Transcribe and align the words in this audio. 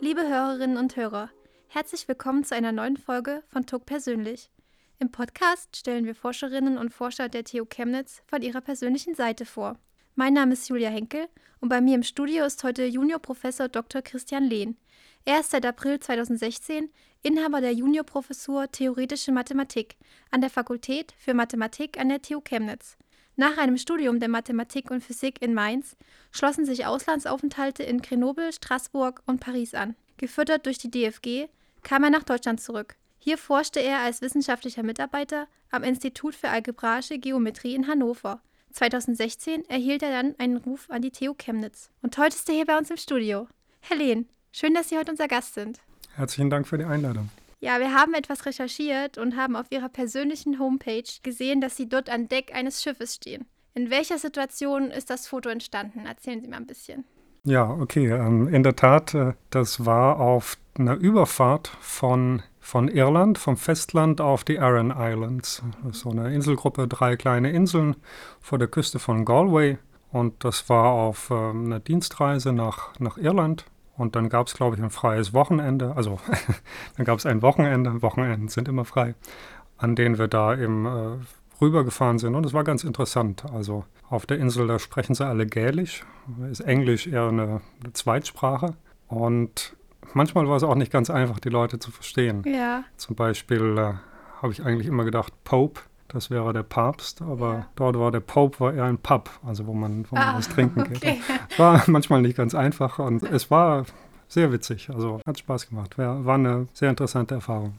Liebe 0.00 0.28
Hörerinnen 0.28 0.76
und 0.76 0.94
Hörer, 0.94 1.28
herzlich 1.66 2.06
willkommen 2.06 2.44
zu 2.44 2.54
einer 2.54 2.70
neuen 2.70 2.96
Folge 2.96 3.42
von 3.48 3.66
TUG 3.66 3.84
Persönlich. 3.84 4.48
Im 5.00 5.10
Podcast 5.10 5.76
stellen 5.76 6.06
wir 6.06 6.14
Forscherinnen 6.14 6.78
und 6.78 6.94
Forscher 6.94 7.28
der 7.28 7.42
TU 7.42 7.64
Chemnitz 7.64 8.22
von 8.28 8.42
ihrer 8.42 8.60
persönlichen 8.60 9.16
Seite 9.16 9.44
vor. 9.44 9.76
Mein 10.14 10.34
Name 10.34 10.52
ist 10.52 10.68
Julia 10.68 10.88
Henkel 10.88 11.26
und 11.60 11.68
bei 11.68 11.80
mir 11.80 11.96
im 11.96 12.04
Studio 12.04 12.44
ist 12.44 12.62
heute 12.62 12.84
Juniorprofessor 12.84 13.66
Dr. 13.66 14.00
Christian 14.00 14.44
Lehn. 14.44 14.76
Er 15.24 15.40
ist 15.40 15.50
seit 15.50 15.66
April 15.66 15.98
2016 15.98 16.90
Inhaber 17.24 17.60
der 17.60 17.72
Juniorprofessur 17.72 18.70
Theoretische 18.70 19.32
Mathematik 19.32 19.96
an 20.30 20.40
der 20.40 20.50
Fakultät 20.50 21.12
für 21.18 21.34
Mathematik 21.34 21.98
an 21.98 22.08
der 22.08 22.22
TU 22.22 22.40
Chemnitz. 22.40 22.96
Nach 23.40 23.56
einem 23.56 23.78
Studium 23.78 24.18
der 24.18 24.28
Mathematik 24.28 24.90
und 24.90 25.00
Physik 25.00 25.40
in 25.40 25.54
Mainz 25.54 25.94
schlossen 26.32 26.66
sich 26.66 26.86
Auslandsaufenthalte 26.86 27.84
in 27.84 28.02
Grenoble, 28.02 28.52
Straßburg 28.52 29.22
und 29.26 29.38
Paris 29.38 29.74
an. 29.74 29.94
Gefördert 30.16 30.66
durch 30.66 30.78
die 30.78 30.90
DFG 30.90 31.46
kam 31.84 32.02
er 32.02 32.10
nach 32.10 32.24
Deutschland 32.24 32.60
zurück. 32.60 32.96
Hier 33.20 33.38
forschte 33.38 33.78
er 33.78 34.00
als 34.00 34.22
wissenschaftlicher 34.22 34.82
Mitarbeiter 34.82 35.46
am 35.70 35.84
Institut 35.84 36.34
für 36.34 36.48
algebraische 36.48 37.20
Geometrie 37.20 37.76
in 37.76 37.86
Hannover. 37.86 38.40
2016 38.72 39.70
erhielt 39.70 40.02
er 40.02 40.10
dann 40.10 40.34
einen 40.38 40.56
Ruf 40.56 40.90
an 40.90 41.02
die 41.02 41.12
TU 41.12 41.34
Chemnitz. 41.34 41.92
Und 42.02 42.18
heute 42.18 42.34
ist 42.34 42.48
er 42.48 42.56
hier 42.56 42.66
bei 42.66 42.76
uns 42.76 42.90
im 42.90 42.96
Studio. 42.96 43.46
Herr 43.82 43.98
Lehn, 43.98 44.28
schön, 44.50 44.74
dass 44.74 44.88
Sie 44.88 44.98
heute 44.98 45.12
unser 45.12 45.28
Gast 45.28 45.54
sind. 45.54 45.78
Herzlichen 46.16 46.50
Dank 46.50 46.66
für 46.66 46.76
die 46.76 46.84
Einladung. 46.84 47.30
Ja, 47.60 47.80
wir 47.80 47.92
haben 47.92 48.14
etwas 48.14 48.46
recherchiert 48.46 49.18
und 49.18 49.36
haben 49.36 49.56
auf 49.56 49.66
ihrer 49.70 49.88
persönlichen 49.88 50.58
Homepage 50.58 51.02
gesehen, 51.22 51.60
dass 51.60 51.76
sie 51.76 51.88
dort 51.88 52.08
an 52.08 52.28
Deck 52.28 52.54
eines 52.54 52.82
Schiffes 52.82 53.16
stehen. 53.16 53.46
In 53.74 53.90
welcher 53.90 54.18
Situation 54.18 54.90
ist 54.90 55.10
das 55.10 55.26
Foto 55.26 55.48
entstanden? 55.48 56.06
Erzählen 56.06 56.40
Sie 56.40 56.48
mal 56.48 56.56
ein 56.58 56.66
bisschen. 56.66 57.04
Ja, 57.44 57.70
okay. 57.70 58.10
Ähm, 58.10 58.48
in 58.48 58.62
der 58.62 58.76
Tat, 58.76 59.14
äh, 59.14 59.32
das 59.50 59.84
war 59.84 60.20
auf 60.20 60.56
einer 60.78 60.94
Überfahrt 60.94 61.68
von, 61.80 62.42
von 62.60 62.88
Irland, 62.88 63.38
vom 63.38 63.56
Festland 63.56 64.20
auf 64.20 64.44
die 64.44 64.58
Aran 64.58 64.94
Islands. 64.96 65.62
So 65.92 66.10
eine 66.10 66.32
Inselgruppe, 66.34 66.86
drei 66.86 67.16
kleine 67.16 67.50
Inseln 67.50 67.96
vor 68.40 68.58
der 68.58 68.68
Küste 68.68 68.98
von 68.98 69.24
Galway. 69.24 69.78
Und 70.10 70.44
das 70.44 70.68
war 70.68 70.92
auf 70.92 71.30
ähm, 71.30 71.66
einer 71.66 71.80
Dienstreise 71.80 72.52
nach, 72.52 72.98
nach 72.98 73.18
Irland. 73.18 73.64
Und 73.98 74.16
dann 74.16 74.28
gab 74.28 74.46
es, 74.46 74.54
glaube 74.54 74.76
ich, 74.76 74.82
ein 74.82 74.90
freies 74.90 75.34
Wochenende. 75.34 75.94
Also 75.96 76.18
dann 76.96 77.04
gab 77.04 77.18
es 77.18 77.26
ein 77.26 77.42
Wochenende. 77.42 78.00
Wochenenden 78.00 78.48
sind 78.48 78.68
immer 78.68 78.84
frei, 78.84 79.14
an 79.76 79.96
denen 79.96 80.18
wir 80.18 80.28
da 80.28 80.56
eben 80.56 80.86
äh, 80.86 81.18
rübergefahren 81.60 82.18
sind. 82.18 82.34
Und 82.34 82.46
es 82.46 82.54
war 82.54 82.64
ganz 82.64 82.84
interessant. 82.84 83.44
Also 83.52 83.84
auf 84.08 84.24
der 84.24 84.38
Insel, 84.38 84.68
da 84.68 84.78
sprechen 84.78 85.14
sie 85.14 85.26
alle 85.26 85.46
Gälisch. 85.46 86.06
Ist 86.50 86.60
Englisch 86.60 87.06
eher 87.08 87.28
eine, 87.28 87.60
eine 87.82 87.92
Zweitsprache. 87.92 88.74
Und 89.08 89.76
manchmal 90.14 90.48
war 90.48 90.56
es 90.56 90.62
auch 90.62 90.76
nicht 90.76 90.92
ganz 90.92 91.10
einfach, 91.10 91.40
die 91.40 91.50
Leute 91.50 91.80
zu 91.80 91.90
verstehen. 91.90 92.44
Ja. 92.46 92.84
Zum 92.96 93.16
Beispiel 93.16 93.76
äh, 93.76 93.94
habe 94.40 94.52
ich 94.52 94.64
eigentlich 94.64 94.86
immer 94.86 95.04
gedacht, 95.04 95.32
Pope 95.42 95.80
das 96.08 96.30
wäre 96.30 96.52
der 96.52 96.62
Papst, 96.62 97.22
aber 97.22 97.52
ja. 97.52 97.66
dort 97.76 97.98
war 97.98 98.10
der 98.10 98.20
Pope 98.20 98.60
war 98.60 98.74
eher 98.74 98.84
ein 98.84 98.98
Pub, 98.98 99.30
also 99.46 99.66
wo 99.66 99.74
man, 99.74 100.06
wo 100.10 100.16
man 100.16 100.24
ah, 100.24 100.36
was 100.36 100.48
trinken 100.48 100.80
okay. 100.80 100.98
geht. 101.00 101.58
War 101.58 101.82
manchmal 101.86 102.22
nicht 102.22 102.36
ganz 102.36 102.54
einfach 102.54 102.98
und 102.98 103.22
es 103.22 103.50
war 103.50 103.84
sehr 104.28 104.52
witzig, 104.52 104.90
also 104.90 105.20
hat 105.26 105.38
Spaß 105.38 105.68
gemacht. 105.68 105.98
War, 105.98 106.34
eine 106.34 106.68
sehr 106.72 106.90
interessante 106.90 107.34
Erfahrung. 107.34 107.74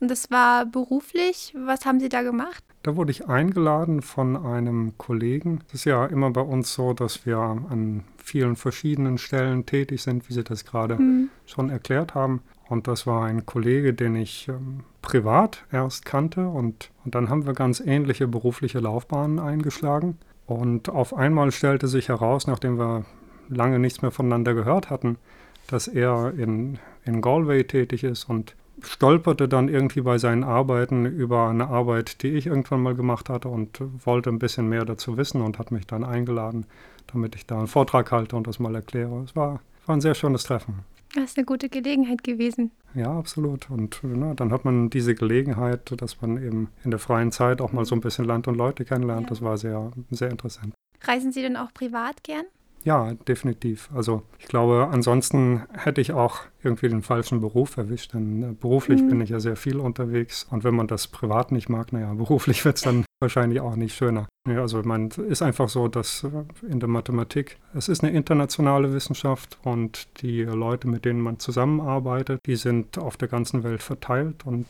Und 0.00 0.10
das 0.10 0.32
war 0.32 0.66
beruflich? 0.66 1.54
Was 1.56 1.84
haben 1.84 2.00
Sie 2.00 2.08
da 2.08 2.22
gemacht? 2.22 2.64
Da 2.82 2.96
wurde 2.96 3.12
ich 3.12 3.28
eingeladen 3.28 4.02
von 4.02 4.36
einem 4.36 4.98
Kollegen. 4.98 5.60
Es 5.68 5.74
ist 5.74 5.84
ja 5.84 6.04
immer 6.06 6.30
bei 6.30 6.40
uns 6.40 6.74
so, 6.74 6.92
dass 6.92 7.24
wir 7.24 7.38
an 7.38 8.02
vielen 8.16 8.56
verschiedenen 8.56 9.18
Stellen 9.18 9.64
tätig 9.64 10.02
sind, 10.02 10.28
wie 10.28 10.32
Sie 10.32 10.42
das 10.42 10.64
gerade 10.64 10.98
hm. 10.98 11.30
schon 11.46 11.70
erklärt 11.70 12.16
haben. 12.16 12.42
Und 12.72 12.88
das 12.88 13.06
war 13.06 13.26
ein 13.26 13.44
Kollege, 13.44 13.92
den 13.92 14.16
ich 14.16 14.48
ähm, 14.48 14.84
privat 15.02 15.62
erst 15.70 16.06
kannte 16.06 16.48
und, 16.48 16.90
und 17.04 17.14
dann 17.14 17.28
haben 17.28 17.44
wir 17.44 17.52
ganz 17.52 17.80
ähnliche 17.80 18.26
berufliche 18.26 18.78
Laufbahnen 18.78 19.38
eingeschlagen. 19.40 20.16
Und 20.46 20.88
auf 20.88 21.12
einmal 21.12 21.52
stellte 21.52 21.86
sich 21.86 22.08
heraus, 22.08 22.46
nachdem 22.46 22.78
wir 22.78 23.04
lange 23.50 23.78
nichts 23.78 24.00
mehr 24.00 24.10
voneinander 24.10 24.54
gehört 24.54 24.88
hatten, 24.88 25.18
dass 25.66 25.86
er 25.86 26.32
in, 26.34 26.78
in 27.04 27.20
Galway 27.20 27.64
tätig 27.64 28.04
ist 28.04 28.24
und 28.24 28.56
stolperte 28.80 29.48
dann 29.48 29.68
irgendwie 29.68 30.00
bei 30.00 30.16
seinen 30.16 30.42
Arbeiten 30.42 31.04
über 31.04 31.48
eine 31.48 31.68
Arbeit, 31.68 32.22
die 32.22 32.28
ich 32.28 32.46
irgendwann 32.46 32.82
mal 32.82 32.94
gemacht 32.94 33.28
hatte 33.28 33.48
und 33.48 33.82
wollte 34.06 34.30
ein 34.30 34.38
bisschen 34.38 34.70
mehr 34.70 34.86
dazu 34.86 35.18
wissen 35.18 35.42
und 35.42 35.58
hat 35.58 35.72
mich 35.72 35.86
dann 35.86 36.04
eingeladen, 36.04 36.64
damit 37.12 37.36
ich 37.36 37.46
da 37.46 37.58
einen 37.58 37.66
Vortrag 37.66 38.10
halte 38.12 38.34
und 38.34 38.46
das 38.46 38.58
mal 38.58 38.74
erkläre. 38.74 39.24
Es 39.24 39.36
war, 39.36 39.60
war 39.84 39.94
ein 39.94 40.00
sehr 40.00 40.14
schönes 40.14 40.44
Treffen. 40.44 40.90
Das 41.14 41.24
ist 41.24 41.38
eine 41.38 41.44
gute 41.44 41.68
Gelegenheit 41.68 42.24
gewesen. 42.24 42.70
Ja, 42.94 43.16
absolut. 43.18 43.70
Und 43.70 44.00
na, 44.02 44.34
dann 44.34 44.50
hat 44.50 44.64
man 44.64 44.88
diese 44.88 45.14
Gelegenheit, 45.14 45.92
dass 46.00 46.20
man 46.22 46.42
eben 46.42 46.68
in 46.84 46.90
der 46.90 47.00
freien 47.00 47.32
Zeit 47.32 47.60
auch 47.60 47.72
mal 47.72 47.84
so 47.84 47.94
ein 47.94 48.00
bisschen 48.00 48.24
Land 48.24 48.48
und 48.48 48.56
Leute 48.56 48.84
kennenlernt. 48.84 49.24
Ja. 49.24 49.28
Das 49.28 49.42
war 49.42 49.58
sehr, 49.58 49.92
sehr 50.10 50.30
interessant. 50.30 50.74
Reisen 51.02 51.32
Sie 51.32 51.42
denn 51.42 51.56
auch 51.56 51.72
privat 51.74 52.22
gern? 52.22 52.44
Ja, 52.84 53.14
definitiv. 53.14 53.90
Also 53.94 54.22
ich 54.38 54.46
glaube, 54.46 54.88
ansonsten 54.90 55.62
hätte 55.72 56.00
ich 56.00 56.12
auch 56.12 56.40
irgendwie 56.62 56.88
den 56.88 57.02
falschen 57.02 57.40
Beruf 57.40 57.76
erwischt, 57.76 58.14
denn 58.14 58.42
äh, 58.42 58.52
beruflich 58.52 59.02
mhm. 59.02 59.08
bin 59.08 59.20
ich 59.20 59.30
ja 59.30 59.40
sehr 59.40 59.56
viel 59.56 59.78
unterwegs 59.78 60.46
und 60.50 60.64
wenn 60.64 60.74
man 60.74 60.88
das 60.88 61.08
privat 61.08 61.52
nicht 61.52 61.68
mag, 61.68 61.92
naja, 61.92 62.12
beruflich 62.14 62.64
wird 62.64 62.76
es 62.76 62.82
dann 62.82 63.04
wahrscheinlich 63.20 63.60
auch 63.60 63.76
nicht 63.76 63.94
schöner. 63.94 64.26
Ja, 64.48 64.60
also 64.60 64.82
man 64.82 65.10
ist 65.10 65.42
einfach 65.42 65.68
so, 65.68 65.86
dass 65.86 66.24
äh, 66.24 66.66
in 66.66 66.80
der 66.80 66.88
Mathematik, 66.88 67.58
es 67.74 67.88
ist 67.88 68.02
eine 68.02 68.12
internationale 68.12 68.92
Wissenschaft 68.92 69.58
und 69.62 70.08
die 70.22 70.42
Leute, 70.42 70.88
mit 70.88 71.04
denen 71.04 71.20
man 71.20 71.38
zusammenarbeitet, 71.38 72.40
die 72.46 72.56
sind 72.56 72.98
auf 72.98 73.16
der 73.16 73.28
ganzen 73.28 73.62
Welt 73.62 73.82
verteilt 73.82 74.44
und 74.44 74.66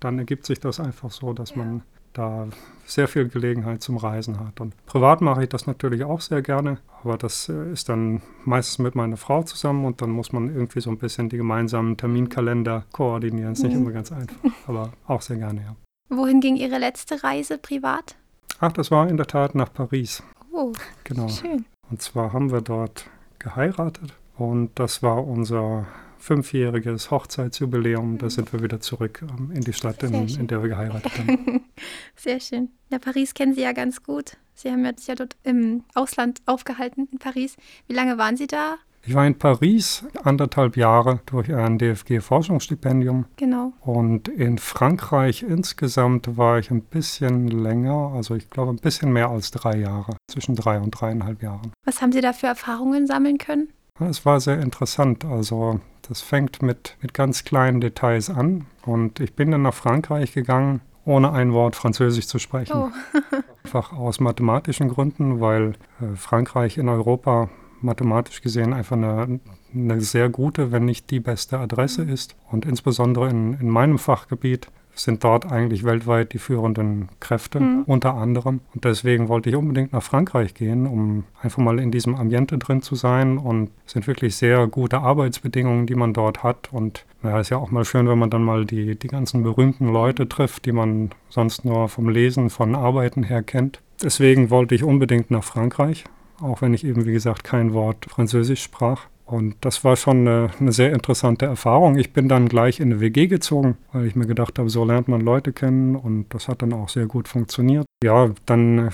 dann 0.00 0.18
ergibt 0.18 0.46
sich 0.46 0.60
das 0.60 0.78
einfach 0.78 1.10
so, 1.10 1.32
dass 1.32 1.50
ja. 1.50 1.58
man 1.58 1.82
da 2.18 2.48
sehr 2.84 3.06
viel 3.06 3.28
Gelegenheit 3.28 3.82
zum 3.82 3.96
Reisen 3.96 4.40
hat. 4.40 4.60
Und 4.60 4.74
privat 4.86 5.20
mache 5.20 5.44
ich 5.44 5.48
das 5.48 5.66
natürlich 5.66 6.04
auch 6.04 6.20
sehr 6.20 6.42
gerne, 6.42 6.78
aber 7.02 7.16
das 7.16 7.48
äh, 7.48 7.72
ist 7.72 7.88
dann 7.88 8.22
meistens 8.44 8.78
mit 8.78 8.94
meiner 8.94 9.16
Frau 9.16 9.42
zusammen 9.42 9.84
und 9.84 10.02
dann 10.02 10.10
muss 10.10 10.32
man 10.32 10.54
irgendwie 10.54 10.80
so 10.80 10.90
ein 10.90 10.98
bisschen 10.98 11.28
die 11.28 11.36
gemeinsamen 11.36 11.96
Terminkalender 11.96 12.84
koordinieren. 12.92 13.52
Ist 13.52 13.62
nicht 13.62 13.74
mhm. 13.74 13.82
immer 13.82 13.92
ganz 13.92 14.10
einfach, 14.10 14.36
aber 14.66 14.92
auch 15.06 15.22
sehr 15.22 15.36
gerne, 15.36 15.60
ja. 15.60 15.76
Wohin 16.10 16.40
ging 16.40 16.56
Ihre 16.56 16.78
letzte 16.78 17.22
Reise 17.22 17.58
privat? 17.58 18.16
Ach, 18.60 18.72
das 18.72 18.90
war 18.90 19.08
in 19.08 19.18
der 19.18 19.26
Tat 19.26 19.54
nach 19.54 19.72
Paris. 19.72 20.22
Oh, 20.52 20.72
genau. 21.04 21.28
schön. 21.28 21.66
Und 21.90 22.00
zwar 22.02 22.32
haben 22.32 22.50
wir 22.50 22.62
dort 22.62 23.08
geheiratet 23.38 24.14
und 24.36 24.70
das 24.78 25.02
war 25.02 25.26
unser 25.26 25.86
fünfjähriges 26.18 27.10
Hochzeitsjubiläum. 27.10 28.18
Da 28.18 28.30
sind 28.30 28.52
wir 28.52 28.62
wieder 28.62 28.80
zurück 28.80 29.22
ähm, 29.22 29.50
in 29.52 29.62
die 29.62 29.72
Stadt, 29.72 30.02
in, 30.02 30.28
in, 30.28 30.46
der 30.46 30.62
wir 30.62 30.70
geheiratet 30.70 31.12
haben. 31.18 31.62
Sehr 32.16 32.40
schön. 32.40 32.70
Ja, 32.90 32.98
Paris 32.98 33.34
kennen 33.34 33.54
Sie 33.54 33.62
ja 33.62 33.72
ganz 33.72 34.02
gut. 34.02 34.36
Sie 34.54 34.70
haben 34.70 34.84
sich 34.96 35.06
ja 35.06 35.14
dort 35.14 35.36
im 35.44 35.84
Ausland 35.94 36.40
aufgehalten, 36.46 37.08
in 37.12 37.18
Paris. 37.18 37.56
Wie 37.86 37.94
lange 37.94 38.18
waren 38.18 38.36
Sie 38.36 38.46
da? 38.46 38.76
Ich 39.06 39.14
war 39.14 39.26
in 39.26 39.38
Paris 39.38 40.04
anderthalb 40.22 40.76
Jahre 40.76 41.20
durch 41.26 41.54
ein 41.54 41.78
DFG-Forschungsstipendium. 41.78 43.26
Genau. 43.36 43.72
Und 43.80 44.28
in 44.28 44.58
Frankreich 44.58 45.42
insgesamt 45.42 46.36
war 46.36 46.58
ich 46.58 46.70
ein 46.70 46.82
bisschen 46.82 47.48
länger, 47.48 48.12
also 48.14 48.34
ich 48.34 48.50
glaube 48.50 48.72
ein 48.72 48.76
bisschen 48.76 49.12
mehr 49.12 49.30
als 49.30 49.50
drei 49.50 49.78
Jahre, 49.78 50.16
zwischen 50.30 50.56
drei 50.56 50.78
und 50.78 50.90
dreieinhalb 50.90 51.42
Jahren. 51.42 51.72
Was 51.84 52.02
haben 52.02 52.12
Sie 52.12 52.20
da 52.20 52.32
für 52.32 52.48
Erfahrungen 52.48 53.06
sammeln 53.06 53.38
können? 53.38 53.68
Es 54.00 54.26
war 54.26 54.40
sehr 54.40 54.60
interessant. 54.60 55.24
Also 55.24 55.80
das 56.08 56.22
fängt 56.22 56.62
mit, 56.62 56.96
mit 57.02 57.14
ganz 57.14 57.44
kleinen 57.44 57.80
Details 57.80 58.30
an. 58.30 58.66
Und 58.84 59.20
ich 59.20 59.34
bin 59.34 59.50
dann 59.50 59.62
nach 59.62 59.74
Frankreich 59.74 60.32
gegangen, 60.32 60.80
ohne 61.04 61.32
ein 61.32 61.52
Wort 61.52 61.76
Französisch 61.76 62.26
zu 62.26 62.38
sprechen. 62.38 62.76
Oh. 62.76 62.90
einfach 63.64 63.92
aus 63.92 64.20
mathematischen 64.20 64.88
Gründen, 64.88 65.40
weil 65.40 65.74
äh, 66.00 66.16
Frankreich 66.16 66.78
in 66.78 66.88
Europa 66.88 67.50
mathematisch 67.80 68.40
gesehen 68.40 68.72
einfach 68.72 68.96
eine, 68.96 69.40
eine 69.74 70.00
sehr 70.00 70.28
gute, 70.30 70.72
wenn 70.72 70.84
nicht 70.84 71.10
die 71.10 71.20
beste 71.20 71.58
Adresse 71.58 72.04
mhm. 72.04 72.12
ist. 72.12 72.36
Und 72.50 72.64
insbesondere 72.64 73.28
in, 73.28 73.54
in 73.54 73.68
meinem 73.68 73.98
Fachgebiet 73.98 74.68
sind 75.00 75.24
dort 75.24 75.50
eigentlich 75.50 75.84
weltweit 75.84 76.32
die 76.32 76.38
führenden 76.38 77.08
Kräfte, 77.20 77.60
mhm. 77.60 77.82
unter 77.86 78.14
anderem. 78.14 78.60
Und 78.74 78.84
deswegen 78.84 79.28
wollte 79.28 79.50
ich 79.50 79.56
unbedingt 79.56 79.92
nach 79.92 80.02
Frankreich 80.02 80.54
gehen, 80.54 80.86
um 80.86 81.24
einfach 81.40 81.58
mal 81.58 81.78
in 81.78 81.90
diesem 81.90 82.14
Ambiente 82.14 82.58
drin 82.58 82.82
zu 82.82 82.94
sein. 82.94 83.38
Und 83.38 83.70
es 83.86 83.92
sind 83.92 84.06
wirklich 84.06 84.36
sehr 84.36 84.66
gute 84.66 84.98
Arbeitsbedingungen, 85.00 85.86
die 85.86 85.94
man 85.94 86.12
dort 86.12 86.42
hat. 86.42 86.70
Und 86.72 87.04
naja, 87.22 87.40
ist 87.40 87.50
ja 87.50 87.58
auch 87.58 87.70
mal 87.70 87.84
schön, 87.84 88.08
wenn 88.08 88.18
man 88.18 88.30
dann 88.30 88.42
mal 88.42 88.64
die, 88.64 88.98
die 88.98 89.08
ganzen 89.08 89.42
berühmten 89.42 89.92
Leute 89.92 90.28
trifft, 90.28 90.66
die 90.66 90.72
man 90.72 91.10
sonst 91.28 91.64
nur 91.64 91.88
vom 91.88 92.08
Lesen 92.08 92.50
von 92.50 92.74
Arbeiten 92.74 93.22
her 93.22 93.42
kennt. 93.42 93.80
Deswegen 94.02 94.50
wollte 94.50 94.74
ich 94.74 94.84
unbedingt 94.84 95.30
nach 95.30 95.42
Frankreich, 95.42 96.04
auch 96.40 96.62
wenn 96.62 96.74
ich 96.74 96.84
eben, 96.84 97.04
wie 97.04 97.12
gesagt, 97.12 97.42
kein 97.42 97.72
Wort 97.72 98.06
Französisch 98.08 98.62
sprach. 98.62 99.06
Und 99.28 99.56
das 99.60 99.84
war 99.84 99.96
schon 99.96 100.26
eine, 100.26 100.50
eine, 100.58 100.72
sehr 100.72 100.90
interessante 100.90 101.44
Erfahrung. 101.44 101.98
Ich 101.98 102.14
bin 102.14 102.30
dann 102.30 102.48
gleich 102.48 102.80
in 102.80 102.90
eine 102.90 103.00
WG 103.00 103.26
gezogen, 103.26 103.76
weil 103.92 104.06
ich 104.06 104.16
mir 104.16 104.26
gedacht 104.26 104.58
habe, 104.58 104.70
so 104.70 104.86
lernt 104.86 105.06
man 105.06 105.20
Leute 105.20 105.52
kennen 105.52 105.96
und 105.96 106.32
das 106.32 106.48
hat 106.48 106.62
dann 106.62 106.72
auch 106.72 106.88
sehr 106.88 107.04
gut 107.04 107.28
funktioniert. 107.28 107.84
Ja, 108.02 108.30
dann 108.46 108.88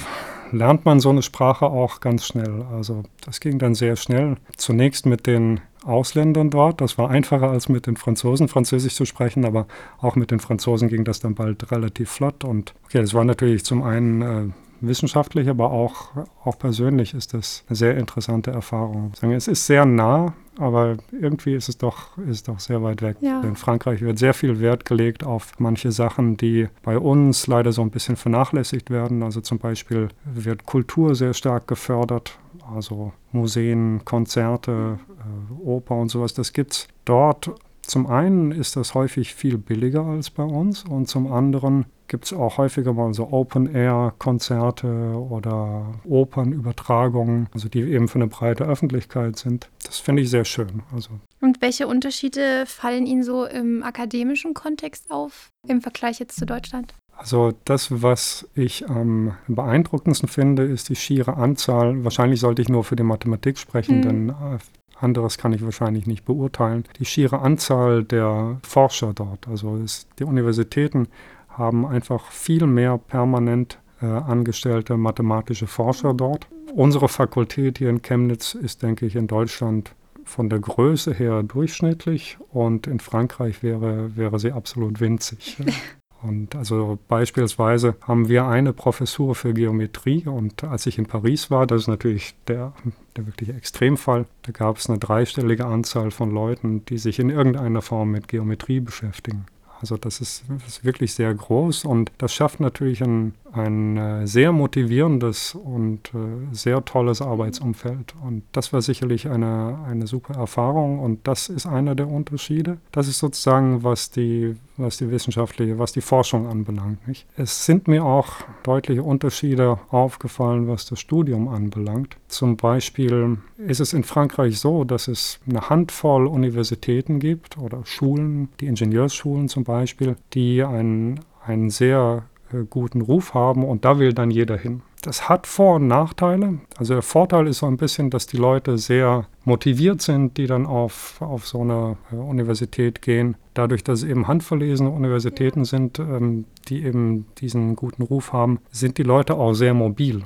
lernt 0.51 0.85
man 0.85 0.99
so 0.99 1.11
eine 1.11 1.23
Sprache 1.23 1.67
auch 1.67 2.01
ganz 2.01 2.27
schnell. 2.27 2.65
Also 2.73 3.05
das 3.25 3.39
ging 3.39 3.61
dann 3.61 3.77
sehr 3.77 3.95
schnell. 3.95 4.37
Zunächst 4.57 5.07
mit 5.07 5.29
den 5.29 5.61
Ausländern 5.85 6.51
dort. 6.51 6.81
Das 6.81 6.99
war 6.99 7.11
einfacher 7.11 7.51
als 7.51 7.69
mit 7.69 7.87
den 7.87 7.97
Franzosen 7.97 8.49
Französisch 8.49 8.97
zu 8.97 9.05
sprechen, 9.05 9.45
aber 9.45 9.69
auch 10.01 10.17
mit 10.17 10.33
den 10.33 10.41
Franzosen 10.41 10.89
ging 10.89 11.05
das 11.05 11.21
dann 11.21 11.37
bald 11.37 11.71
relativ 11.71 12.11
flott. 12.11 12.43
Und 12.43 12.75
okay, 12.87 13.01
das 13.01 13.15
war 13.15 13.25
natürlich 13.25 13.65
zum 13.65 13.85
einen 13.85 14.23
äh, 14.23 14.53
wissenschaftlich, 14.87 15.49
aber 15.49 15.71
auch, 15.71 16.11
auch 16.45 16.59
persönlich 16.59 17.15
ist 17.15 17.35
das 17.35 17.65
eine 17.69 17.77
sehr 17.77 17.97
interessante 17.97 18.51
Erfahrung. 18.51 19.13
Es 19.21 19.49
ist 19.49 19.67
sehr 19.67 19.85
nah, 19.85 20.35
aber 20.59 20.97
irgendwie 21.13 21.55
ist 21.55 21.69
es 21.69 21.79
doch, 21.79 22.17
ist 22.19 22.49
doch 22.49 22.61
sehr 22.61 22.83
weit 22.83 23.03
weg. 23.03 23.17
Ja. 23.21 23.41
In 23.43 23.57
Frankreich 23.57 24.03
wird 24.03 24.19
sehr 24.19 24.35
viel 24.35 24.61
Wert 24.61 24.85
gelegt 24.85 25.25
auf 25.25 25.53
manche 25.59 25.93
Sachen, 25.93 26.37
die 26.37 26.69
bei 26.83 26.99
uns 26.99 27.47
leider 27.47 27.73
so 27.73 27.83
ein 27.83 27.91
bisschen 27.91 28.17
vernachlässigt 28.17 28.91
werden. 28.91 29.23
Also 29.23 29.41
zum 29.41 29.59
Beispiel 29.59 30.09
wird 30.25 30.67
Kultur 30.67 31.15
sehr 31.15 31.35
stark 31.35 31.67
gefördert, 31.67 32.39
also 32.75 33.13
Museen, 33.33 34.05
Konzerte, 34.05 34.99
äh, 35.09 35.67
Oper 35.67 35.97
und 35.97 36.09
sowas, 36.09 36.35
das 36.35 36.53
gibt 36.53 36.73
es 36.73 36.89
dort 37.05 37.51
zum 37.87 38.07
einen 38.07 38.53
ist 38.53 38.77
das 38.77 38.95
häufig 38.95 39.35
viel 39.35 39.59
billiger 39.59 40.05
als 40.05 40.31
bei 40.31 40.45
uns 40.45 40.85
und 40.85 41.09
zum 41.09 41.33
anderen 41.33 41.87
gibt 42.09 42.27
es 42.27 42.33
auch 42.33 42.59
häufiger 42.59 42.93
mal 42.93 43.15
so 43.15 43.31
Open-Air-Konzerte 43.33 44.87
oder 44.87 45.95
Opernübertragungen, 46.05 47.49
also 47.53 47.69
die 47.69 47.81
eben 47.81 48.09
für 48.09 48.17
eine 48.17 48.27
breite 48.27 48.65
Öffentlichkeit 48.65 49.37
sind. 49.37 49.71
Das 49.85 49.99
finde 49.99 50.23
ich 50.23 50.31
sehr 50.31 50.45
schön. 50.45 50.83
Also. 50.95 51.11
Und 51.41 51.63
welche 51.63 51.87
Unterschiede 51.87 52.65
fallen 52.67 53.07
Ihnen 53.07 53.23
so 53.23 53.47
im 53.47 53.83
akademischen 53.83 54.55
Kontext 54.55 55.11
auf 55.11 55.51
im 55.67 55.81
Vergleich 55.81 56.19
jetzt 56.19 56.37
zu 56.37 56.47
Deutschland? 56.47 56.95
Also 57.17 57.53
das, 57.65 58.03
was 58.03 58.49
ich 58.55 58.89
am 58.89 59.37
beeindruckendsten 59.47 60.29
finde, 60.29 60.65
ist 60.65 60.89
die 60.89 60.97
schiere 60.97 61.37
Anzahl. 61.37 62.03
Wahrscheinlich 62.03 62.41
sollte 62.41 62.61
ich 62.61 62.69
nur 62.69 62.85
für 62.85 62.97
die 62.97 63.05
Mathematik 63.05 63.59
sprechen, 63.59 63.99
mhm. 63.99 64.03
denn 64.03 64.29
äh, 64.31 64.59
anderes 64.99 65.39
kann 65.39 65.53
ich 65.53 65.65
wahrscheinlich 65.65 66.07
nicht 66.07 66.25
beurteilen. 66.25 66.85
Die 66.99 67.05
schiere 67.05 67.41
Anzahl 67.41 68.05
der 68.05 68.59
Forscher 68.63 69.13
dort, 69.15 69.49
also 69.49 69.77
es, 69.77 70.07
die 70.19 70.25
Universitäten 70.25 71.09
haben 71.49 71.87
einfach 71.87 72.31
viel 72.31 72.67
mehr 72.67 72.99
permanent 72.99 73.79
äh, 74.03 74.07
angestellte 74.07 74.97
mathematische 74.97 75.67
Forscher 75.67 76.15
dort. 76.15 76.49
Unsere 76.75 77.09
Fakultät 77.09 77.79
hier 77.79 77.91
in 77.91 78.03
Chemnitz 78.03 78.55
ist, 78.55 78.83
denke 78.83 79.07
ich, 79.07 79.15
in 79.15 79.27
Deutschland 79.27 79.95
von 80.25 80.49
der 80.49 80.59
Größe 80.59 81.13
her 81.13 81.43
durchschnittlich 81.43 82.39
und 82.51 82.87
in 82.87 82.99
Frankreich 82.99 83.63
wäre, 83.63 84.17
wäre 84.17 84.39
sie 84.39 84.53
absolut 84.53 85.01
winzig. 85.01 85.57
Und 86.25 86.57
also 86.57 86.99
beispielsweise 87.07 87.97
haben 88.01 88.29
wir 88.29 88.47
eine 88.47 88.73
Professur 88.73 89.35
für 89.35 89.53
Geometrie 89.53 90.25
und 90.27 90.65
als 90.65 90.87
ich 90.87 90.97
in 90.97 91.05
Paris 91.05 91.51
war, 91.51 91.67
das 91.67 91.83
ist 91.83 91.89
natürlich 91.89 92.35
der, 92.49 92.73
der 93.17 93.27
wirkliche 93.27 93.53
Extremfall, 93.53 94.25
da 94.43 94.53
gab 94.53 94.79
es 94.79 94.89
eine 94.89 94.99
dreistellige 94.99 95.67
Anzahl 95.67 96.11
von 96.11 96.31
Leuten, 96.31 96.83
die 96.87 96.97
sich 96.97 97.19
in 97.19 97.29
irgendeiner 97.29 97.83
Form 97.83 98.11
mit 98.11 98.29
Geometrie 98.29 98.81
beschäftigen. 98.81 99.45
Also 99.83 99.99
das 99.99 100.23
ist, 100.23 100.45
das 100.49 100.79
ist 100.79 100.85
wirklich 100.85 101.13
sehr 101.13 101.35
groß 101.35 101.85
und 101.85 102.11
das 102.17 102.33
schafft 102.33 102.59
natürlich 102.59 103.03
ein, 103.03 103.35
ein 103.55 103.97
äh, 103.97 104.27
sehr 104.27 104.53
motivierendes 104.53 105.55
und 105.55 106.13
äh, 106.15 106.53
sehr 106.53 106.85
tolles 106.85 107.23
Arbeitsumfeld. 107.23 108.15
Und 108.23 108.43
das 108.53 108.73
war 108.73 108.83
sicherlich 108.83 109.29
eine, 109.29 109.79
eine 109.87 110.07
super 110.07 110.35
Erfahrung 110.35 110.99
und 110.99 111.27
das 111.27 111.49
ist 111.49 111.67
einer 111.67 111.95
der 111.95 112.09
Unterschiede. 112.09 112.79
Das 112.93 113.09
ist 113.09 113.19
sozusagen, 113.19 113.85
was 113.85 114.11
die, 114.11 114.57
was 114.77 114.99
die 114.99 115.11
wissenschaftliche, 115.11 115.79
was 115.79 115.93
die 115.93 116.01
Forschung 116.01 116.47
anbelangt. 116.47 117.07
Nicht? 117.07 117.27
Es 117.37 117.65
sind 117.65 117.89
mir 117.89 118.05
auch 118.05 118.29
deutliche 118.63 119.03
Unterschiede 119.03 119.79
aufgefallen, 119.91 120.69
was 120.69 120.87
das 120.87 121.01
Studium 121.01 121.49
anbelangt. 121.49 122.17
Zum 122.29 122.57
Beispiel 122.57 123.39
ist 123.57 123.81
es 123.81 123.93
in 123.93 124.03
Frankreich 124.03 124.59
so, 124.59 124.85
dass 124.85 125.09
es 125.09 125.39
eine 125.49 125.71
Handvoll 125.71 126.27
Universitäten 126.27 127.21
gibt 127.21 127.59
oder 127.59 127.85
Schulen, 127.85 128.49
die 128.61 128.67
Ingenieursschulen 128.67 129.49
zum 129.49 129.65
Beispiel, 129.65 130.17
die 130.33 130.63
einen, 130.63 131.21
einen 131.47 131.71
sehr 131.71 132.25
guten 132.63 133.01
Ruf 133.01 133.35
haben 133.35 133.65
und 133.65 133.85
da 133.85 133.99
will 133.99 134.13
dann 134.13 134.31
jeder 134.31 134.57
hin. 134.57 134.83
Das 135.03 135.29
hat 135.29 135.47
Vor- 135.47 135.77
und 135.77 135.87
Nachteile. 135.87 136.61
Also 136.79 136.95
der 136.95 137.03
Vorteil 137.03 137.47
ist 137.47 137.59
so 137.59 137.67
ein 137.67 137.77
bisschen, 137.77 138.09
dass 138.09 138.27
die 138.27 138.39
Leute 138.39 138.79
sehr 138.79 139.27
motiviert 139.45 140.01
sind, 140.01 140.39
die 140.39 140.47
dann 140.47 140.65
auf, 140.65 141.21
auf 141.21 141.47
so 141.47 141.61
eine 141.61 141.99
äh, 142.11 142.17
Universität 142.17 143.03
gehen. 143.03 143.37
Dadurch, 143.53 143.85
dass 143.85 144.03
es 144.03 144.09
eben 144.09 144.29
handverlesene 144.29 144.89
Universitäten 144.89 145.67
sind, 145.67 145.99
ähm, 145.99 146.47
die 146.69 146.85
eben 146.85 147.27
diesen 147.39 147.77
guten 147.77 148.03
Ruf 148.03 148.33
haben, 148.33 148.61
sind 148.71 148.97
die 148.97 149.03
Leute 149.03 149.35
auch 149.35 149.53
sehr 149.53 149.75
mobil. 149.75 150.25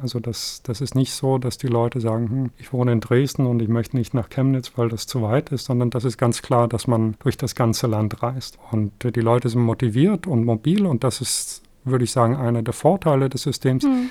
Also 0.00 0.20
das, 0.20 0.62
das 0.62 0.80
ist 0.80 0.94
nicht 0.94 1.12
so, 1.12 1.38
dass 1.38 1.58
die 1.58 1.66
Leute 1.66 2.00
sagen, 2.00 2.28
hm, 2.30 2.50
ich 2.58 2.72
wohne 2.72 2.92
in 2.92 3.00
Dresden 3.00 3.46
und 3.46 3.60
ich 3.60 3.68
möchte 3.68 3.96
nicht 3.96 4.14
nach 4.14 4.30
Chemnitz, 4.30 4.72
weil 4.76 4.88
das 4.88 5.06
zu 5.06 5.22
weit 5.22 5.50
ist, 5.50 5.64
sondern 5.64 5.90
das 5.90 6.04
ist 6.04 6.16
ganz 6.16 6.42
klar, 6.42 6.68
dass 6.68 6.86
man 6.86 7.16
durch 7.18 7.36
das 7.36 7.54
ganze 7.54 7.86
Land 7.86 8.22
reist. 8.22 8.58
Und 8.70 8.92
die 9.02 9.20
Leute 9.20 9.48
sind 9.48 9.62
motiviert 9.62 10.26
und 10.26 10.44
mobil 10.44 10.86
und 10.86 11.02
das 11.02 11.20
ist, 11.20 11.62
würde 11.84 12.04
ich 12.04 12.10
sagen, 12.10 12.36
einer 12.36 12.62
der 12.62 12.74
Vorteile 12.74 13.28
des 13.28 13.42
Systems. 13.42 13.84
Mhm. 13.84 14.10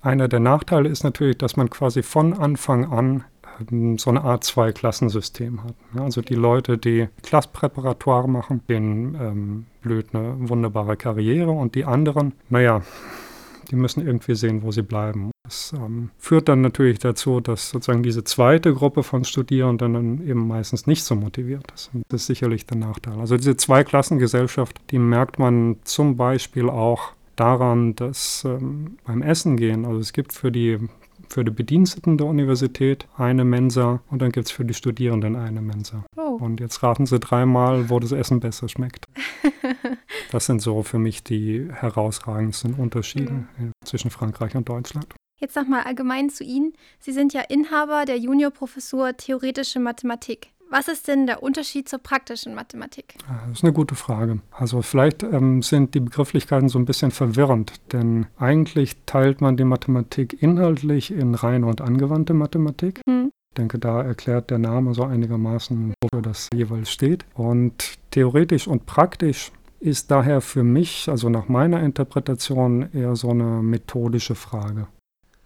Einer 0.00 0.28
der 0.28 0.40
Nachteile 0.40 0.88
ist 0.88 1.04
natürlich, 1.04 1.38
dass 1.38 1.56
man 1.56 1.70
quasi 1.70 2.02
von 2.02 2.34
Anfang 2.34 2.92
an 2.92 3.24
ähm, 3.70 3.98
so 3.98 4.10
eine 4.10 4.22
Art 4.22 4.44
Zwei-Klassensystem 4.44 5.62
hat. 5.64 5.74
Also 5.96 6.22
die 6.22 6.34
Leute, 6.34 6.78
die 6.78 7.08
Klasspräparatoire 7.22 8.28
machen, 8.28 8.62
denen 8.68 9.14
ähm, 9.14 9.66
blüht 9.82 10.14
eine 10.14 10.48
wunderbare 10.48 10.96
Karriere 10.96 11.50
und 11.50 11.74
die 11.74 11.84
anderen, 11.84 12.32
naja, 12.48 12.82
die 13.70 13.76
müssen 13.76 14.06
irgendwie 14.06 14.34
sehen, 14.34 14.62
wo 14.62 14.70
sie 14.70 14.82
bleiben. 14.82 15.31
Das 15.44 15.74
ähm, 15.76 16.10
führt 16.18 16.48
dann 16.48 16.60
natürlich 16.60 17.00
dazu, 17.00 17.40
dass 17.40 17.70
sozusagen 17.70 18.02
diese 18.02 18.22
zweite 18.22 18.72
Gruppe 18.72 19.02
von 19.02 19.24
Studierenden 19.24 19.92
dann 19.92 20.26
eben 20.26 20.46
meistens 20.46 20.86
nicht 20.86 21.02
so 21.04 21.16
motiviert 21.16 21.70
ist. 21.74 21.90
Und 21.92 22.04
das 22.08 22.22
ist 22.22 22.26
sicherlich 22.28 22.64
der 22.66 22.78
Nachteil. 22.78 23.18
Also 23.18 23.36
diese 23.36 23.56
Zweiklassengesellschaft, 23.56 24.80
die 24.90 24.98
merkt 24.98 25.38
man 25.38 25.76
zum 25.84 26.16
Beispiel 26.16 26.70
auch 26.70 27.12
daran, 27.34 27.96
dass 27.96 28.44
ähm, 28.44 28.98
beim 29.04 29.20
Essen 29.22 29.56
gehen, 29.56 29.84
also 29.84 29.98
es 29.98 30.12
gibt 30.12 30.32
für 30.32 30.52
die 30.52 30.78
für 31.28 31.44
die 31.44 31.50
Bediensteten 31.50 32.18
der 32.18 32.26
Universität 32.26 33.08
eine 33.16 33.44
Mensa 33.44 34.02
und 34.10 34.20
dann 34.20 34.32
gibt 34.32 34.46
es 34.46 34.52
für 34.52 34.66
die 34.66 34.74
Studierenden 34.74 35.34
eine 35.34 35.62
Mensa. 35.62 36.04
Oh. 36.18 36.36
Und 36.38 36.60
jetzt 36.60 36.82
raten 36.82 37.06
Sie 37.06 37.18
dreimal, 37.18 37.88
wo 37.88 37.98
das 38.00 38.12
Essen 38.12 38.38
besser 38.40 38.68
schmeckt. 38.68 39.06
das 40.30 40.44
sind 40.44 40.60
so 40.60 40.82
für 40.82 40.98
mich 40.98 41.24
die 41.24 41.68
herausragendsten 41.72 42.74
Unterschiede 42.74 43.32
mhm. 43.32 43.72
zwischen 43.82 44.10
Frankreich 44.10 44.54
und 44.56 44.68
Deutschland. 44.68 45.06
Jetzt 45.42 45.56
nochmal 45.56 45.82
allgemein 45.82 46.30
zu 46.30 46.44
Ihnen. 46.44 46.72
Sie 47.00 47.10
sind 47.10 47.34
ja 47.34 47.40
Inhaber 47.40 48.04
der 48.04 48.16
Juniorprofessur 48.16 49.16
Theoretische 49.16 49.80
Mathematik. 49.80 50.50
Was 50.70 50.86
ist 50.86 51.08
denn 51.08 51.26
der 51.26 51.42
Unterschied 51.42 51.88
zur 51.88 51.98
praktischen 51.98 52.54
Mathematik? 52.54 53.16
Ah, 53.28 53.40
das 53.48 53.58
ist 53.58 53.64
eine 53.64 53.72
gute 53.72 53.96
Frage. 53.96 54.38
Also 54.52 54.82
vielleicht 54.82 55.24
ähm, 55.24 55.60
sind 55.60 55.94
die 55.94 56.00
Begrifflichkeiten 56.00 56.68
so 56.68 56.78
ein 56.78 56.84
bisschen 56.84 57.10
verwirrend, 57.10 57.72
denn 57.92 58.26
eigentlich 58.38 58.96
teilt 59.04 59.40
man 59.40 59.56
die 59.56 59.64
Mathematik 59.64 60.40
inhaltlich 60.40 61.10
in 61.10 61.34
reine 61.34 61.66
und 61.66 61.80
angewandte 61.80 62.34
Mathematik. 62.34 63.00
Hm. 63.08 63.32
Ich 63.50 63.56
denke, 63.56 63.80
da 63.80 64.00
erklärt 64.00 64.48
der 64.48 64.58
Name 64.58 64.94
so 64.94 65.02
einigermaßen, 65.02 65.92
wofür 66.00 66.22
das 66.22 66.50
jeweils 66.54 66.88
steht. 66.88 67.24
Und 67.34 67.98
theoretisch 68.12 68.68
und 68.68 68.86
praktisch 68.86 69.50
ist 69.80 70.12
daher 70.12 70.40
für 70.40 70.62
mich, 70.62 71.08
also 71.08 71.28
nach 71.28 71.48
meiner 71.48 71.82
Interpretation, 71.82 72.88
eher 72.92 73.16
so 73.16 73.30
eine 73.30 73.60
methodische 73.60 74.36
Frage. 74.36 74.86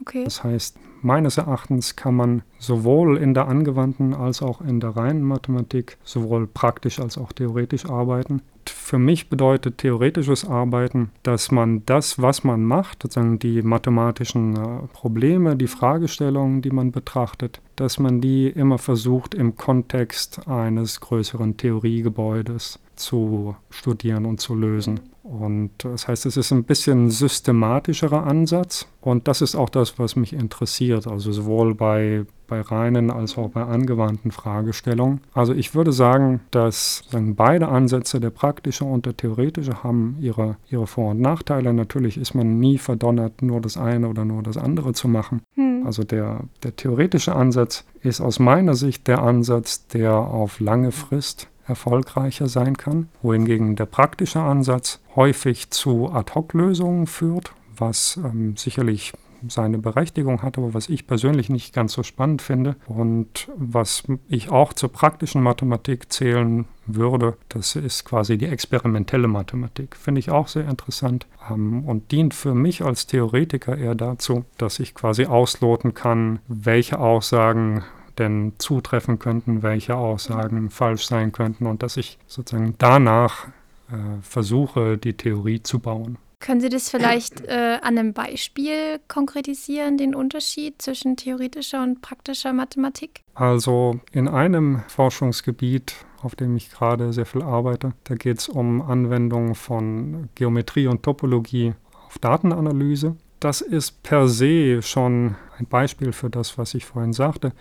Okay. 0.06 0.22
Das 0.22 0.44
heißt, 0.44 0.78
meines 1.02 1.36
Erachtens 1.36 1.96
kann 1.96 2.14
man 2.14 2.42
sowohl 2.60 3.18
in 3.18 3.34
der 3.34 3.48
angewandten 3.48 4.14
als 4.14 4.40
auch 4.40 4.60
in 4.60 4.78
der 4.78 4.90
reinen 4.90 5.22
Mathematik 5.22 5.98
sowohl 6.04 6.46
praktisch 6.46 7.00
als 7.00 7.18
auch 7.18 7.32
theoretisch 7.32 7.86
arbeiten. 7.86 8.42
Für 8.68 8.98
mich 8.98 9.28
bedeutet 9.28 9.78
theoretisches 9.78 10.44
Arbeiten, 10.44 11.10
dass 11.24 11.50
man 11.50 11.84
das, 11.86 12.22
was 12.22 12.44
man 12.44 12.62
macht, 12.62 13.02
sozusagen 13.02 13.40
die 13.40 13.62
mathematischen 13.62 14.54
äh, 14.54 14.86
Probleme, 14.92 15.56
die 15.56 15.66
Fragestellungen, 15.66 16.62
die 16.62 16.70
man 16.70 16.92
betrachtet, 16.92 17.60
dass 17.74 17.98
man 17.98 18.20
die 18.20 18.46
immer 18.48 18.78
versucht 18.78 19.34
im 19.34 19.56
Kontext 19.56 20.46
eines 20.46 21.00
größeren 21.00 21.56
Theoriegebäudes 21.56 22.78
zu 22.94 23.56
studieren 23.70 24.24
und 24.24 24.40
zu 24.40 24.54
lösen. 24.54 25.00
Und 25.28 25.70
das 25.78 26.06
heißt, 26.06 26.24
es 26.26 26.36
ist 26.36 26.52
ein 26.52 26.64
bisschen 26.64 27.10
systematischerer 27.10 28.24
Ansatz. 28.24 28.86
Und 29.00 29.26
das 29.26 29.40
ist 29.40 29.56
auch 29.56 29.68
das, 29.68 29.98
was 29.98 30.14
mich 30.14 30.32
interessiert, 30.32 31.06
also 31.06 31.32
sowohl 31.32 31.74
bei, 31.74 32.24
bei 32.46 32.60
reinen 32.60 33.10
als 33.10 33.36
auch 33.36 33.50
bei 33.50 33.62
angewandten 33.62 34.30
Fragestellungen. 34.30 35.20
Also 35.32 35.52
ich 35.52 35.74
würde 35.74 35.92
sagen, 35.92 36.40
dass 36.50 37.02
sagen, 37.10 37.34
beide 37.34 37.68
Ansätze, 37.68 38.20
der 38.20 38.30
praktische 38.30 38.84
und 38.84 39.06
der 39.06 39.16
theoretische, 39.16 39.82
haben 39.82 40.16
ihre, 40.20 40.56
ihre 40.70 40.86
Vor- 40.86 41.10
und 41.10 41.20
Nachteile. 41.20 41.72
Natürlich 41.72 42.18
ist 42.18 42.34
man 42.34 42.58
nie 42.60 42.78
verdonnert, 42.78 43.42
nur 43.42 43.60
das 43.60 43.76
eine 43.76 44.08
oder 44.08 44.24
nur 44.24 44.42
das 44.42 44.56
andere 44.56 44.92
zu 44.92 45.08
machen. 45.08 45.42
Hm. 45.54 45.82
Also 45.84 46.04
der, 46.04 46.44
der 46.62 46.76
theoretische 46.76 47.34
Ansatz 47.34 47.84
ist 48.02 48.20
aus 48.20 48.38
meiner 48.38 48.74
Sicht 48.74 49.08
der 49.08 49.22
Ansatz, 49.22 49.86
der 49.88 50.14
auf 50.14 50.60
lange 50.60 50.92
Frist 50.92 51.48
erfolgreicher 51.66 52.48
sein 52.48 52.76
kann, 52.76 53.08
wohingegen 53.22 53.76
der 53.76 53.86
praktische 53.86 54.40
Ansatz 54.40 55.00
häufig 55.14 55.70
zu 55.70 56.10
Ad-hoc-Lösungen 56.10 57.06
führt, 57.06 57.52
was 57.76 58.18
ähm, 58.22 58.56
sicherlich 58.56 59.12
seine 59.48 59.78
Berechtigung 59.78 60.42
hat, 60.42 60.58
aber 60.58 60.74
was 60.74 60.88
ich 60.88 61.06
persönlich 61.06 61.48
nicht 61.48 61.74
ganz 61.74 61.92
so 61.92 62.02
spannend 62.02 62.42
finde 62.42 62.76
und 62.86 63.48
was 63.56 64.04
ich 64.28 64.50
auch 64.50 64.72
zur 64.72 64.92
praktischen 64.92 65.42
Mathematik 65.42 66.12
zählen 66.12 66.66
würde, 66.86 67.36
das 67.48 67.76
ist 67.76 68.04
quasi 68.04 68.38
die 68.38 68.46
experimentelle 68.46 69.28
Mathematik. 69.28 69.96
Finde 69.96 70.20
ich 70.20 70.30
auch 70.30 70.48
sehr 70.48 70.68
interessant 70.68 71.26
ähm, 71.50 71.84
und 71.84 72.12
dient 72.12 72.34
für 72.34 72.54
mich 72.54 72.82
als 72.82 73.06
Theoretiker 73.06 73.76
eher 73.76 73.94
dazu, 73.94 74.44
dass 74.58 74.78
ich 74.78 74.94
quasi 74.94 75.26
ausloten 75.26 75.94
kann, 75.94 76.38
welche 76.48 76.98
Aussagen 76.98 77.84
denn 78.18 78.54
zutreffen 78.58 79.18
könnten, 79.18 79.62
welche 79.62 79.96
Aussagen 79.96 80.70
falsch 80.70 81.06
sein 81.06 81.32
könnten 81.32 81.66
und 81.66 81.82
dass 81.82 81.96
ich 81.96 82.18
sozusagen 82.26 82.74
danach 82.78 83.46
äh, 83.90 84.20
versuche, 84.22 84.98
die 84.98 85.14
Theorie 85.14 85.62
zu 85.62 85.78
bauen. 85.78 86.18
Können 86.38 86.60
Sie 86.60 86.68
das 86.68 86.90
vielleicht 86.90 87.40
äh, 87.46 87.78
an 87.80 87.98
einem 87.98 88.12
Beispiel 88.12 89.00
konkretisieren, 89.08 89.96
den 89.96 90.14
Unterschied 90.14 90.80
zwischen 90.82 91.16
theoretischer 91.16 91.82
und 91.82 92.02
praktischer 92.02 92.52
Mathematik? 92.52 93.22
Also 93.34 94.00
in 94.12 94.28
einem 94.28 94.82
Forschungsgebiet, 94.88 95.94
auf 96.22 96.36
dem 96.36 96.56
ich 96.56 96.70
gerade 96.70 97.12
sehr 97.12 97.26
viel 97.26 97.42
arbeite, 97.42 97.94
da 98.04 98.14
geht 98.14 98.38
es 98.38 98.48
um 98.48 98.82
Anwendung 98.82 99.54
von 99.54 100.28
Geometrie 100.34 100.88
und 100.88 101.02
Topologie 101.02 101.74
auf 102.06 102.18
Datenanalyse. 102.18 103.16
Das 103.40 103.60
ist 103.60 104.02
per 104.02 104.28
se 104.28 104.80
schon 104.82 105.36
ein 105.58 105.66
Beispiel 105.66 106.12
für 106.12 106.30
das, 106.30 106.56
was 106.58 106.74
ich 106.74 106.84
vorhin 106.84 107.12
sagte. 107.12 107.52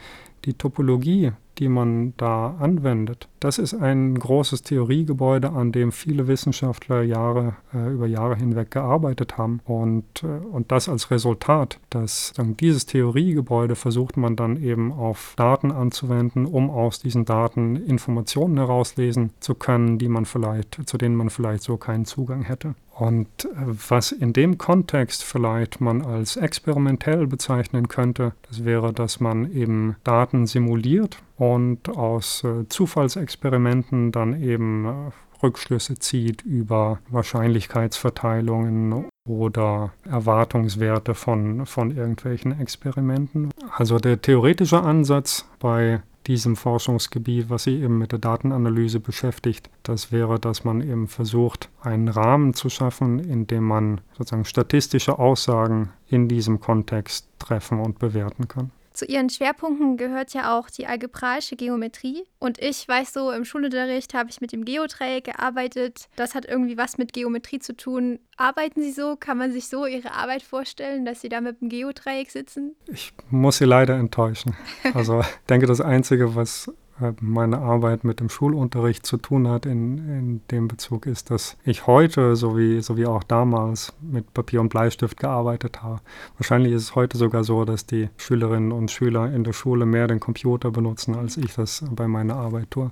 Die 0.45 0.53
Topologie, 0.53 1.31
die 1.57 1.69
man 1.69 2.13
da 2.17 2.55
anwendet, 2.59 3.27
das 3.39 3.57
ist 3.57 3.73
ein 3.73 4.17
großes 4.17 4.61
Theoriegebäude, 4.61 5.49
an 5.51 5.71
dem 5.71 5.91
viele 5.91 6.27
Wissenschaftler 6.27 7.01
Jahre, 7.01 7.55
äh, 7.73 7.91
über 7.91 8.05
Jahre 8.05 8.35
hinweg 8.35 8.71
gearbeitet 8.71 9.37
haben. 9.37 9.59
Und, 9.65 10.23
äh, 10.23 10.27
und 10.27 10.71
das 10.71 10.87
als 10.87 11.09
Resultat, 11.09 11.79
dass 11.89 12.33
dieses 12.59 12.85
Theoriegebäude 12.85 13.75
versucht 13.75 14.17
man 14.17 14.35
dann 14.35 14.61
eben 14.61 14.91
auf 14.91 15.33
Daten 15.35 15.71
anzuwenden, 15.71 16.45
um 16.45 16.69
aus 16.69 16.99
diesen 16.99 17.25
Daten 17.25 17.75
Informationen 17.75 18.57
herauslesen 18.57 19.31
zu 19.39 19.55
können, 19.55 19.97
die 19.97 20.09
man 20.09 20.25
vielleicht, 20.25 20.87
zu 20.87 20.97
denen 20.97 21.15
man 21.15 21.29
vielleicht 21.29 21.63
so 21.63 21.77
keinen 21.77 22.05
Zugang 22.05 22.43
hätte. 22.43 22.75
Und 22.95 23.27
äh, 23.43 23.47
was 23.89 24.13
in 24.13 24.31
dem 24.31 24.57
Kontext 24.57 25.23
vielleicht 25.23 25.81
man 25.81 26.01
als 26.01 26.37
experimentell 26.37 27.27
bezeichnen 27.27 27.89
könnte, 27.89 28.31
das 28.47 28.63
wäre, 28.63 28.93
dass 28.93 29.19
man 29.19 29.51
eben 29.51 29.97
Daten 30.05 30.47
simuliert 30.47 31.17
und 31.37 31.89
aus 31.89 32.45
äh, 32.45 32.69
Zufallsexperimenten 32.69 34.13
dann 34.13 34.41
eben 34.41 34.85
äh, 34.85 35.11
Rückschlüsse 35.43 35.99
zieht 35.99 36.43
über 36.43 36.99
Wahrscheinlichkeitsverteilungen 37.09 39.09
oder 39.27 39.91
Erwartungswerte 40.09 41.15
von, 41.15 41.65
von 41.65 41.91
irgendwelchen 41.91 42.57
Experimenten. 42.59 43.51
Also 43.75 43.99
der 43.99 44.21
theoretische 44.21 44.81
Ansatz 44.81 45.45
bei 45.59 46.01
diesem 46.27 46.55
Forschungsgebiet, 46.55 47.49
was 47.49 47.63
sich 47.63 47.81
eben 47.81 47.97
mit 47.97 48.11
der 48.11 48.19
Datenanalyse 48.19 48.99
beschäftigt, 48.99 49.69
das 49.83 50.11
wäre, 50.11 50.39
dass 50.39 50.63
man 50.63 50.81
eben 50.81 51.07
versucht, 51.07 51.69
einen 51.81 52.07
Rahmen 52.07 52.53
zu 52.53 52.69
schaffen, 52.69 53.19
in 53.19 53.47
dem 53.47 53.63
man 53.63 54.01
sozusagen 54.17 54.45
statistische 54.45 55.19
Aussagen 55.19 55.89
in 56.07 56.27
diesem 56.27 56.59
Kontext 56.59 57.27
treffen 57.39 57.79
und 57.79 57.99
bewerten 57.99 58.47
kann. 58.47 58.71
Zu 58.95 59.03
ihren 59.03 59.29
Schwerpunkten 59.29 59.97
gehört 59.97 60.33
ja 60.33 60.57
auch 60.57 60.69
die 60.69 60.87
algebraische 60.87 61.57
Geometrie. 61.57 62.23
Und 62.39 62.59
ich 62.59 62.87
weiß 62.87 63.11
so, 63.11 63.29
im 63.29 63.43
Schulunterricht 63.43 64.13
habe 64.13 64.29
ich 64.29 64.39
mit 64.39 64.53
dem 64.53 64.63
Geodreieck 64.63 65.25
gearbeitet. 65.25 66.07
Das 66.15 66.33
hat 66.33 66.45
irgendwie 66.45 66.77
was 66.77 66.97
mit 66.97 67.11
Geometrie 67.11 67.59
zu 67.59 67.75
tun. 67.75 68.19
Arbeiten 68.37 68.81
Sie 68.81 68.93
so? 68.93 69.17
Kann 69.17 69.37
man 69.37 69.51
sich 69.51 69.67
so 69.67 69.85
Ihre 69.85 70.13
Arbeit 70.13 70.43
vorstellen, 70.43 71.03
dass 71.03 71.19
Sie 71.19 71.27
da 71.27 71.41
mit 71.41 71.59
dem 71.59 71.67
Geodreieck 71.67 72.31
sitzen? 72.31 72.73
Ich 72.87 73.11
muss 73.29 73.57
Sie 73.57 73.65
leider 73.65 73.95
enttäuschen. 73.95 74.55
Also 74.93 75.19
ich 75.19 75.45
denke, 75.49 75.67
das 75.67 75.81
Einzige, 75.81 76.35
was 76.35 76.71
meine 77.19 77.59
Arbeit 77.59 78.03
mit 78.05 78.19
dem 78.21 78.29
Schulunterricht 78.29 79.05
zu 79.05 79.17
tun 79.17 79.49
hat 79.49 79.65
in, 79.65 79.97
in 79.97 80.41
dem 80.51 80.67
Bezug 80.67 81.05
ist, 81.05 81.29
dass 81.29 81.57
ich 81.65 81.87
heute 81.87 82.35
sowie, 82.35 82.81
sowie 82.81 83.05
auch 83.05 83.23
damals 83.23 83.93
mit 84.01 84.33
Papier 84.33 84.61
und 84.61 84.69
Bleistift 84.69 85.19
gearbeitet 85.19 85.83
habe. 85.83 85.99
Wahrscheinlich 86.37 86.71
ist 86.71 86.83
es 86.83 86.95
heute 86.95 87.17
sogar 87.17 87.43
so, 87.43 87.65
dass 87.65 87.85
die 87.85 88.09
Schülerinnen 88.15 88.71
und 88.71 88.91
Schüler 88.91 89.31
in 89.33 89.43
der 89.43 89.53
Schule 89.53 89.85
mehr 89.85 90.07
den 90.07 90.21
Computer 90.21 90.71
benutzen, 90.71 91.15
als 91.15 91.35
ich 91.35 91.53
das 91.53 91.83
bei 91.91 92.07
meiner 92.07 92.35
Arbeit 92.35 92.71
tue. 92.71 92.91